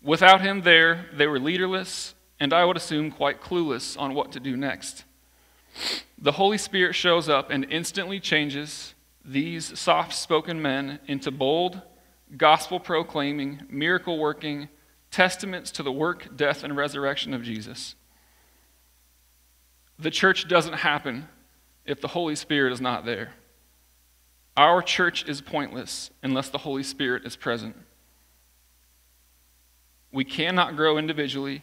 Without 0.01 0.41
him 0.41 0.61
there, 0.61 1.07
they 1.11 1.27
were 1.27 1.39
leaderless 1.39 2.13
and 2.39 2.53
I 2.53 2.65
would 2.65 2.77
assume 2.77 3.11
quite 3.11 3.41
clueless 3.41 3.99
on 3.99 4.13
what 4.13 4.31
to 4.33 4.39
do 4.39 4.55
next. 4.55 5.05
The 6.25 6.31
Holy 6.31 6.57
Spirit 6.57 6.95
shows 6.95 7.29
up 7.29 7.51
and 7.51 7.67
instantly 7.69 8.19
changes 8.19 8.95
these 9.23 9.77
soft 9.77 10.11
spoken 10.11 10.59
men 10.59 10.97
into 11.05 11.29
bold, 11.29 11.79
gospel 12.35 12.79
proclaiming, 12.79 13.61
miracle 13.69 14.17
working 14.17 14.69
testaments 15.11 15.69
to 15.69 15.83
the 15.83 15.91
work, 15.91 16.35
death, 16.35 16.63
and 16.63 16.75
resurrection 16.75 17.35
of 17.35 17.43
Jesus. 17.43 17.93
The 19.99 20.09
church 20.09 20.47
doesn't 20.47 20.73
happen 20.73 21.27
if 21.85 22.01
the 22.01 22.07
Holy 22.07 22.33
Spirit 22.33 22.73
is 22.73 22.81
not 22.81 23.05
there. 23.05 23.33
Our 24.57 24.81
church 24.81 25.29
is 25.29 25.41
pointless 25.41 26.09
unless 26.23 26.49
the 26.49 26.57
Holy 26.57 26.81
Spirit 26.81 27.23
is 27.23 27.35
present. 27.35 27.75
We 30.11 30.23
cannot 30.23 30.75
grow 30.75 30.97
individually 30.97 31.61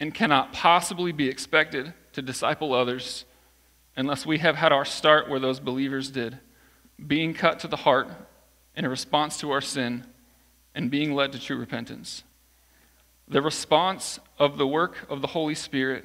and 0.00 0.14
cannot 0.14 0.54
possibly 0.54 1.12
be 1.12 1.28
expected 1.28 1.92
to 2.14 2.22
disciple 2.22 2.72
others 2.72 3.26
unless 3.96 4.24
we 4.26 4.38
have 4.38 4.56
had 4.56 4.72
our 4.72 4.84
start 4.84 5.28
where 5.28 5.40
those 5.40 5.60
believers 5.60 6.10
did, 6.10 6.38
being 7.06 7.34
cut 7.34 7.60
to 7.60 7.68
the 7.68 7.76
heart 7.76 8.08
in 8.76 8.84
a 8.84 8.88
response 8.88 9.38
to 9.38 9.50
our 9.50 9.60
sin 9.60 10.04
and 10.74 10.90
being 10.90 11.14
led 11.14 11.32
to 11.32 11.40
true 11.40 11.56
repentance. 11.56 12.24
The 13.28 13.42
response 13.42 14.18
of 14.38 14.58
the 14.58 14.66
work 14.66 15.06
of 15.08 15.20
the 15.20 15.28
Holy 15.28 15.54
Spirit, 15.54 16.04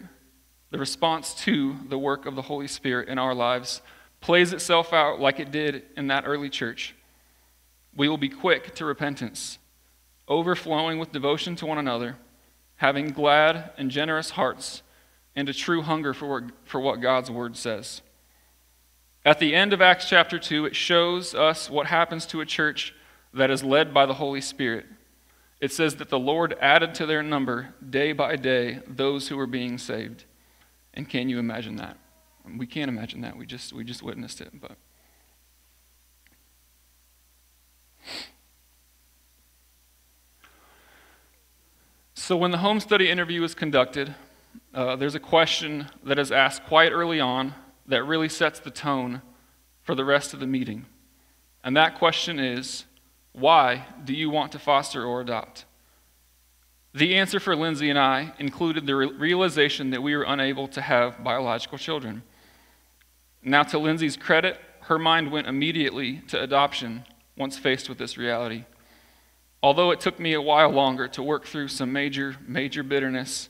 the 0.71 0.80
response 0.80 1.34
to 1.45 1.76
the 1.88 1.98
work 1.98 2.26
of 2.26 2.36
the 2.36 2.43
Holy 2.43 2.67
Spirit 2.67 3.08
in 3.10 3.17
our 3.17 3.34
lives, 3.34 3.82
plays 4.21 4.54
itself 4.54 4.93
out 4.93 5.19
like 5.19 5.39
it 5.39 5.52
did 5.52 5.84
in 5.95 6.08
that 6.08 6.24
early 6.26 6.50
church. 6.50 6.95
We 7.95 8.10
will 8.10 8.17
be 8.17 8.30
quick 8.30 8.76
to 8.76 8.86
repentance, 8.86 9.60
overflowing 10.28 11.00
with 11.00 11.12
devotion 11.12 11.56
to 11.58 11.65
one 11.65 11.78
another 11.78 12.17
having 12.78 13.10
glad 13.10 13.71
and 13.78 13.89
generous 13.89 14.32
hearts 14.32 14.82
and 15.36 15.50
a 15.50 15.54
true 15.54 15.82
hunger 15.82 16.13
for, 16.13 16.48
for 16.63 16.80
what 16.80 17.02
God's 17.02 17.30
word 17.30 17.58
says. 17.58 18.02
At 19.26 19.39
the 19.39 19.56
end 19.56 19.74
of 19.74 19.82
Acts 19.82 20.08
chapter 20.08 20.38
2, 20.38 20.65
it 20.65 20.76
shows 20.76 21.34
us 21.34 21.69
what 21.69 21.88
happens 21.88 22.26
to 22.28 22.41
a 22.41 22.45
church 22.45 22.93
that 23.34 23.50
is 23.50 23.63
led 23.63 23.93
by 23.93 24.06
the 24.06 24.13
Holy 24.13 24.41
Spirit. 24.41 24.86
It 25.60 25.71
says 25.71 25.95
that 25.95 26.10
the 26.10 26.19
Lord 26.19 26.56
added 26.62 26.93
to 26.95 27.06
their 27.06 27.24
number 27.24 27.74
day 27.88 28.13
by 28.13 28.36
day 28.36 28.80
those 28.88 29.28
who 29.28 29.38
were 29.38 29.48
being 29.48 29.78
saved. 29.78 30.26
And 30.93 31.10
can 31.10 31.28
you 31.28 31.39
imagine 31.39 31.78
that? 31.78 31.98
We 32.58 32.67
can't 32.67 32.89
imagine 32.89 33.21
that. 33.21 33.36
We 33.36 33.45
just, 33.45 33.74
we 33.74 33.84
just 33.84 34.04
witnessed 34.04 34.41
it. 34.41 34.52
But 34.62 34.78
So, 42.26 42.36
when 42.36 42.50
the 42.50 42.58
home 42.58 42.80
study 42.80 43.12
interview 43.12 43.43
is 43.43 43.54
conducted, 43.54 44.15
uh, 44.74 44.96
there's 44.96 45.15
a 45.15 45.20
question 45.20 45.88
that 46.04 46.20
is 46.20 46.32
asked 46.32 46.65
quite 46.65 46.91
early 46.91 47.20
on 47.20 47.54
that 47.88 48.04
really 48.04 48.30
sets 48.30 48.60
the 48.60 48.72
tone 48.72 49.22
for 49.82 49.96
the 49.96 50.06
rest 50.06 50.34
of 50.34 50.39
the 50.39 50.48
meeting. 50.48 50.86
And 51.63 51.76
that 51.78 51.98
question 51.98 52.39
is 52.39 52.86
why 53.32 53.86
do 54.04 54.13
you 54.13 54.30
want 54.30 54.52
to 54.54 54.60
foster 54.60 55.04
or 55.04 55.22
adopt? 55.22 55.65
The 56.94 57.15
answer 57.15 57.41
for 57.41 57.56
Lindsay 57.56 57.89
and 57.89 58.00
I 58.00 58.34
included 58.39 58.88
the 58.88 58.96
re- 58.96 59.12
realization 59.12 59.89
that 59.89 60.02
we 60.02 60.15
were 60.15 60.24
unable 60.24 60.70
to 60.70 60.82
have 60.82 61.22
biological 61.22 61.78
children. 61.78 62.24
Now, 63.44 63.63
to 63.63 63.78
Lindsay's 63.78 64.15
credit, 64.15 64.58
her 64.82 64.98
mind 64.98 65.32
went 65.32 65.48
immediately 65.48 66.22
to 66.30 66.41
adoption 66.41 67.04
once 67.38 67.58
faced 67.58 67.89
with 67.89 67.98
this 67.98 68.18
reality. 68.18 68.63
Although 69.62 69.91
it 69.91 70.00
took 70.00 70.20
me 70.20 70.34
a 70.34 70.41
while 70.41 70.70
longer 70.70 71.08
to 71.10 71.22
work 71.22 71.46
through 71.46 71.68
some 71.68 71.91
major, 71.91 72.38
major 72.48 72.84
bitterness 72.84 73.50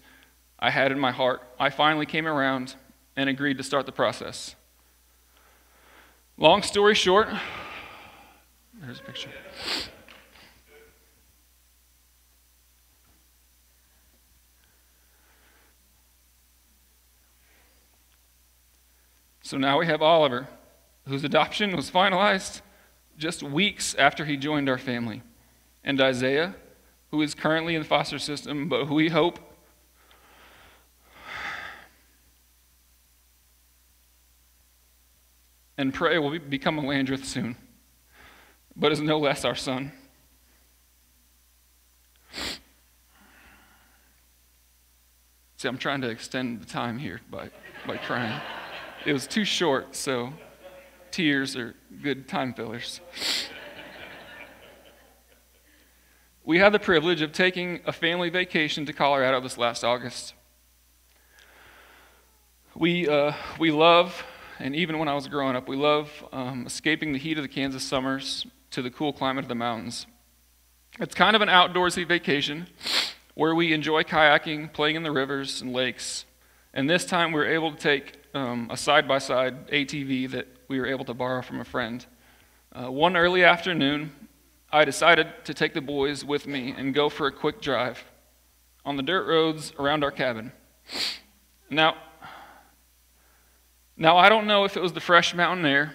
I 0.59 0.69
had 0.71 0.91
in 0.91 0.99
my 0.99 1.11
heart, 1.11 1.41
I 1.59 1.69
finally 1.69 2.05
came 2.05 2.27
around 2.27 2.75
and 3.15 3.29
agreed 3.29 3.57
to 3.57 3.63
start 3.63 3.85
the 3.85 3.91
process. 3.91 4.55
Long 6.37 6.61
story 6.63 6.95
short, 6.95 7.27
there's 8.81 8.99
a 8.99 9.03
picture. 9.03 9.29
So 19.41 19.57
now 19.57 19.77
we 19.77 19.85
have 19.85 20.01
Oliver, 20.01 20.47
whose 21.07 21.23
adoption 21.23 21.75
was 21.75 21.91
finalized 21.91 22.61
just 23.17 23.43
weeks 23.43 23.93
after 23.95 24.25
he 24.25 24.37
joined 24.37 24.67
our 24.67 24.79
family 24.79 25.21
and 25.83 26.01
Isaiah, 26.01 26.55
who 27.11 27.21
is 27.21 27.35
currently 27.35 27.75
in 27.75 27.83
the 27.83 27.87
foster 27.87 28.17
system, 28.17 28.67
but 28.67 28.85
who 28.85 28.95
we 28.95 29.09
hope 29.09 29.39
and 35.77 35.93
pray 35.93 36.17
will 36.17 36.37
become 36.39 36.77
a 36.77 36.81
Landreth 36.81 37.25
soon, 37.25 37.55
but 38.75 38.91
is 38.91 39.01
no 39.01 39.19
less 39.19 39.45
our 39.45 39.55
son. 39.55 39.91
See, 45.57 45.67
I'm 45.67 45.77
trying 45.77 46.01
to 46.01 46.09
extend 46.09 46.61
the 46.61 46.65
time 46.65 46.97
here 46.97 47.21
by, 47.29 47.49
by 47.87 47.97
crying. 47.97 48.39
It 49.05 49.13
was 49.13 49.25
too 49.25 49.45
short, 49.45 49.95
so 49.95 50.33
tears 51.11 51.55
are 51.55 51.75
good 52.01 52.27
time 52.27 52.53
fillers. 52.53 52.99
We 56.43 56.59
had 56.59 56.73
the 56.73 56.79
privilege 56.79 57.21
of 57.21 57.31
taking 57.31 57.79
a 57.85 57.91
family 57.91 58.29
vacation 58.29 58.85
to 58.85 58.93
Colorado 58.93 59.39
this 59.41 59.57
last 59.57 59.83
August. 59.83 60.33
We, 62.75 63.07
uh, 63.07 63.33
we 63.57 63.71
love 63.71 64.23
and 64.59 64.75
even 64.75 64.99
when 64.99 65.07
I 65.07 65.13
was 65.13 65.27
growing 65.27 65.55
up, 65.55 65.67
we 65.67 65.75
love 65.75 66.09
um, 66.31 66.65
escaping 66.65 67.11
the 67.13 67.19
heat 67.19 67.37
of 67.37 67.43
the 67.43 67.49
Kansas 67.49 67.83
summers 67.83 68.45
to 68.71 68.81
the 68.81 68.89
cool 68.89 69.11
climate 69.13 69.45
of 69.45 69.49
the 69.49 69.55
mountains. 69.55 70.07
It's 70.99 71.13
kind 71.13 71.35
of 71.35 71.41
an 71.41 71.49
outdoorsy 71.49 72.07
vacation 72.07 72.67
where 73.33 73.53
we 73.53 73.73
enjoy 73.73 74.03
kayaking, 74.03 74.71
playing 74.71 74.95
in 74.95 75.03
the 75.03 75.11
rivers 75.11 75.61
and 75.61 75.73
lakes. 75.73 76.25
And 76.73 76.89
this 76.89 77.05
time 77.05 77.31
we 77.31 77.39
were 77.39 77.47
able 77.47 77.71
to 77.71 77.77
take 77.77 78.17
um, 78.33 78.69
a 78.71 78.77
side 78.77 79.07
by 79.07 79.17
side 79.17 79.67
ATV 79.69 80.31
that 80.31 80.47
we 80.67 80.79
were 80.79 80.85
able 80.85 81.05
to 81.05 81.13
borrow 81.13 81.41
from 81.41 81.59
a 81.59 81.65
friend. 81.65 82.05
Uh, 82.71 82.91
one 82.91 83.15
early 83.17 83.43
afternoon, 83.43 84.11
I 84.71 84.85
decided 84.85 85.27
to 85.45 85.53
take 85.53 85.73
the 85.73 85.81
boys 85.81 86.23
with 86.25 86.47
me 86.47 86.73
and 86.77 86.93
go 86.93 87.09
for 87.09 87.27
a 87.27 87.31
quick 87.31 87.61
drive 87.61 88.03
on 88.85 88.97
the 88.97 89.03
dirt 89.03 89.27
roads 89.27 89.73
around 89.79 90.03
our 90.03 90.11
cabin. 90.11 90.51
Now, 91.69 91.95
now 93.97 94.17
I 94.17 94.29
don't 94.29 94.47
know 94.47 94.65
if 94.65 94.75
it 94.75 94.83
was 94.83 94.93
the 94.93 94.99
fresh 94.99 95.33
mountain 95.33 95.65
air 95.65 95.93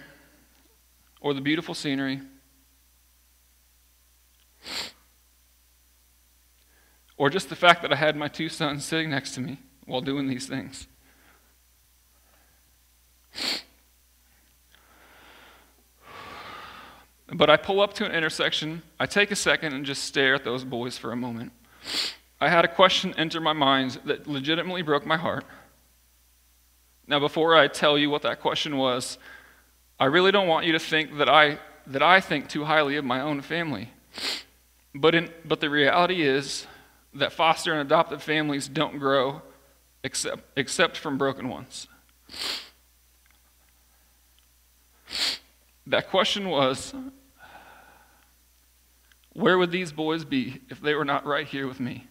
or 1.19 1.33
the 1.33 1.41
beautiful 1.41 1.73
scenery 1.73 2.21
or 7.17 7.29
just 7.29 7.49
the 7.49 7.55
fact 7.55 7.83
that 7.83 7.93
I 7.93 7.95
had 7.95 8.15
my 8.15 8.27
two 8.27 8.49
sons 8.49 8.83
sitting 8.83 9.11
next 9.11 9.35
to 9.35 9.41
me 9.41 9.59
while 9.85 10.01
doing 10.01 10.27
these 10.27 10.47
things. 10.47 10.87
But 17.33 17.49
I 17.49 17.57
pull 17.57 17.79
up 17.79 17.93
to 17.93 18.05
an 18.05 18.11
intersection, 18.11 18.81
I 18.99 19.05
take 19.05 19.31
a 19.31 19.35
second 19.35 19.73
and 19.73 19.85
just 19.85 20.03
stare 20.03 20.35
at 20.35 20.43
those 20.43 20.63
boys 20.63 20.97
for 20.97 21.11
a 21.11 21.15
moment. 21.15 21.51
I 22.41 22.49
had 22.49 22.65
a 22.65 22.67
question 22.67 23.13
enter 23.17 23.39
my 23.39 23.53
mind 23.53 23.99
that 24.05 24.27
legitimately 24.27 24.81
broke 24.81 25.05
my 25.05 25.17
heart. 25.17 25.45
Now, 27.07 27.19
before 27.19 27.55
I 27.55 27.67
tell 27.67 27.97
you 27.97 28.09
what 28.09 28.21
that 28.21 28.39
question 28.39 28.77
was, 28.77 29.17
I 29.99 30.05
really 30.05 30.31
don't 30.31 30.47
want 30.47 30.65
you 30.65 30.71
to 30.73 30.79
think 30.79 31.17
that 31.17 31.29
I, 31.29 31.59
that 31.87 32.01
I 32.01 32.19
think 32.19 32.49
too 32.49 32.65
highly 32.65 32.95
of 32.95 33.05
my 33.05 33.21
own 33.21 33.41
family. 33.41 33.89
But, 34.93 35.15
in, 35.15 35.29
but 35.45 35.59
the 35.59 35.69
reality 35.69 36.21
is 36.21 36.67
that 37.13 37.31
foster 37.31 37.71
and 37.71 37.81
adoptive 37.81 38.23
families 38.23 38.67
don't 38.67 38.97
grow 38.99 39.41
except, 40.03 40.43
except 40.55 40.97
from 40.97 41.17
broken 41.17 41.49
ones. 41.49 41.87
That 45.87 46.09
question 46.09 46.49
was 46.49 46.93
where 49.33 49.57
would 49.57 49.71
these 49.71 49.91
boys 49.91 50.25
be 50.25 50.61
if 50.69 50.81
they 50.81 50.93
were 50.93 51.05
not 51.05 51.25
right 51.25 51.47
here 51.47 51.67
with 51.67 51.79
me? 51.79 52.07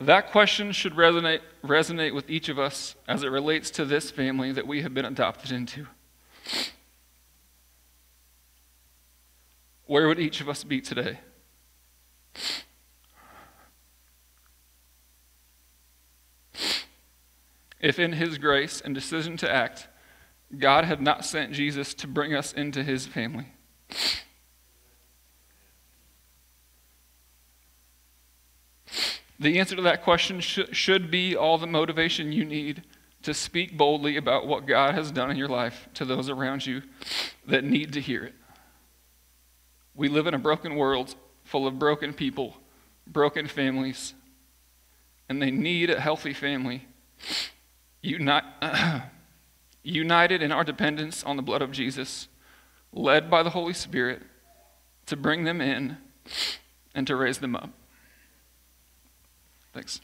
That 0.00 0.30
question 0.30 0.72
should 0.72 0.94
resonate, 0.94 1.40
resonate 1.62 2.14
with 2.14 2.30
each 2.30 2.48
of 2.48 2.58
us 2.58 2.94
as 3.06 3.22
it 3.22 3.28
relates 3.28 3.70
to 3.72 3.84
this 3.84 4.10
family 4.10 4.50
that 4.50 4.66
we 4.66 4.80
have 4.80 4.94
been 4.94 5.04
adopted 5.04 5.52
into. 5.52 5.86
Where 9.84 10.08
would 10.08 10.18
each 10.18 10.40
of 10.40 10.48
us 10.48 10.64
be 10.64 10.80
today? 10.80 11.20
If 17.78 17.98
in 17.98 18.12
his 18.12 18.38
grace 18.38 18.80
and 18.80 18.94
decision 18.94 19.36
to 19.38 19.52
act, 19.52 19.88
God 20.56 20.86
had 20.86 21.02
not 21.02 21.26
sent 21.26 21.52
Jesus 21.52 21.92
to 21.94 22.06
bring 22.06 22.34
us 22.34 22.54
into 22.54 22.82
his 22.82 23.06
family. 23.06 23.48
The 29.40 29.58
answer 29.58 29.74
to 29.74 29.82
that 29.82 30.04
question 30.04 30.40
sh- 30.40 30.60
should 30.72 31.10
be 31.10 31.34
all 31.34 31.56
the 31.56 31.66
motivation 31.66 32.30
you 32.30 32.44
need 32.44 32.82
to 33.22 33.32
speak 33.32 33.76
boldly 33.76 34.16
about 34.16 34.46
what 34.46 34.66
God 34.66 34.94
has 34.94 35.10
done 35.10 35.30
in 35.30 35.36
your 35.38 35.48
life 35.48 35.88
to 35.94 36.04
those 36.04 36.28
around 36.28 36.66
you 36.66 36.82
that 37.46 37.64
need 37.64 37.94
to 37.94 38.00
hear 38.00 38.22
it. 38.22 38.34
We 39.94 40.08
live 40.08 40.26
in 40.26 40.34
a 40.34 40.38
broken 40.38 40.76
world 40.76 41.14
full 41.42 41.66
of 41.66 41.78
broken 41.78 42.12
people, 42.12 42.58
broken 43.06 43.46
families, 43.46 44.14
and 45.28 45.40
they 45.40 45.50
need 45.50 45.88
a 45.88 46.00
healthy 46.00 46.34
family. 46.34 46.86
Uni- 48.02 48.40
united 49.82 50.42
in 50.42 50.52
our 50.52 50.64
dependence 50.64 51.24
on 51.24 51.36
the 51.36 51.42
blood 51.42 51.62
of 51.62 51.72
Jesus, 51.72 52.28
led 52.92 53.30
by 53.30 53.42
the 53.42 53.50
Holy 53.50 53.72
Spirit 53.72 54.22
to 55.06 55.16
bring 55.16 55.44
them 55.44 55.62
in 55.62 55.96
and 56.94 57.06
to 57.06 57.16
raise 57.16 57.38
them 57.38 57.56
up. 57.56 57.70
Thanks. 59.72 60.00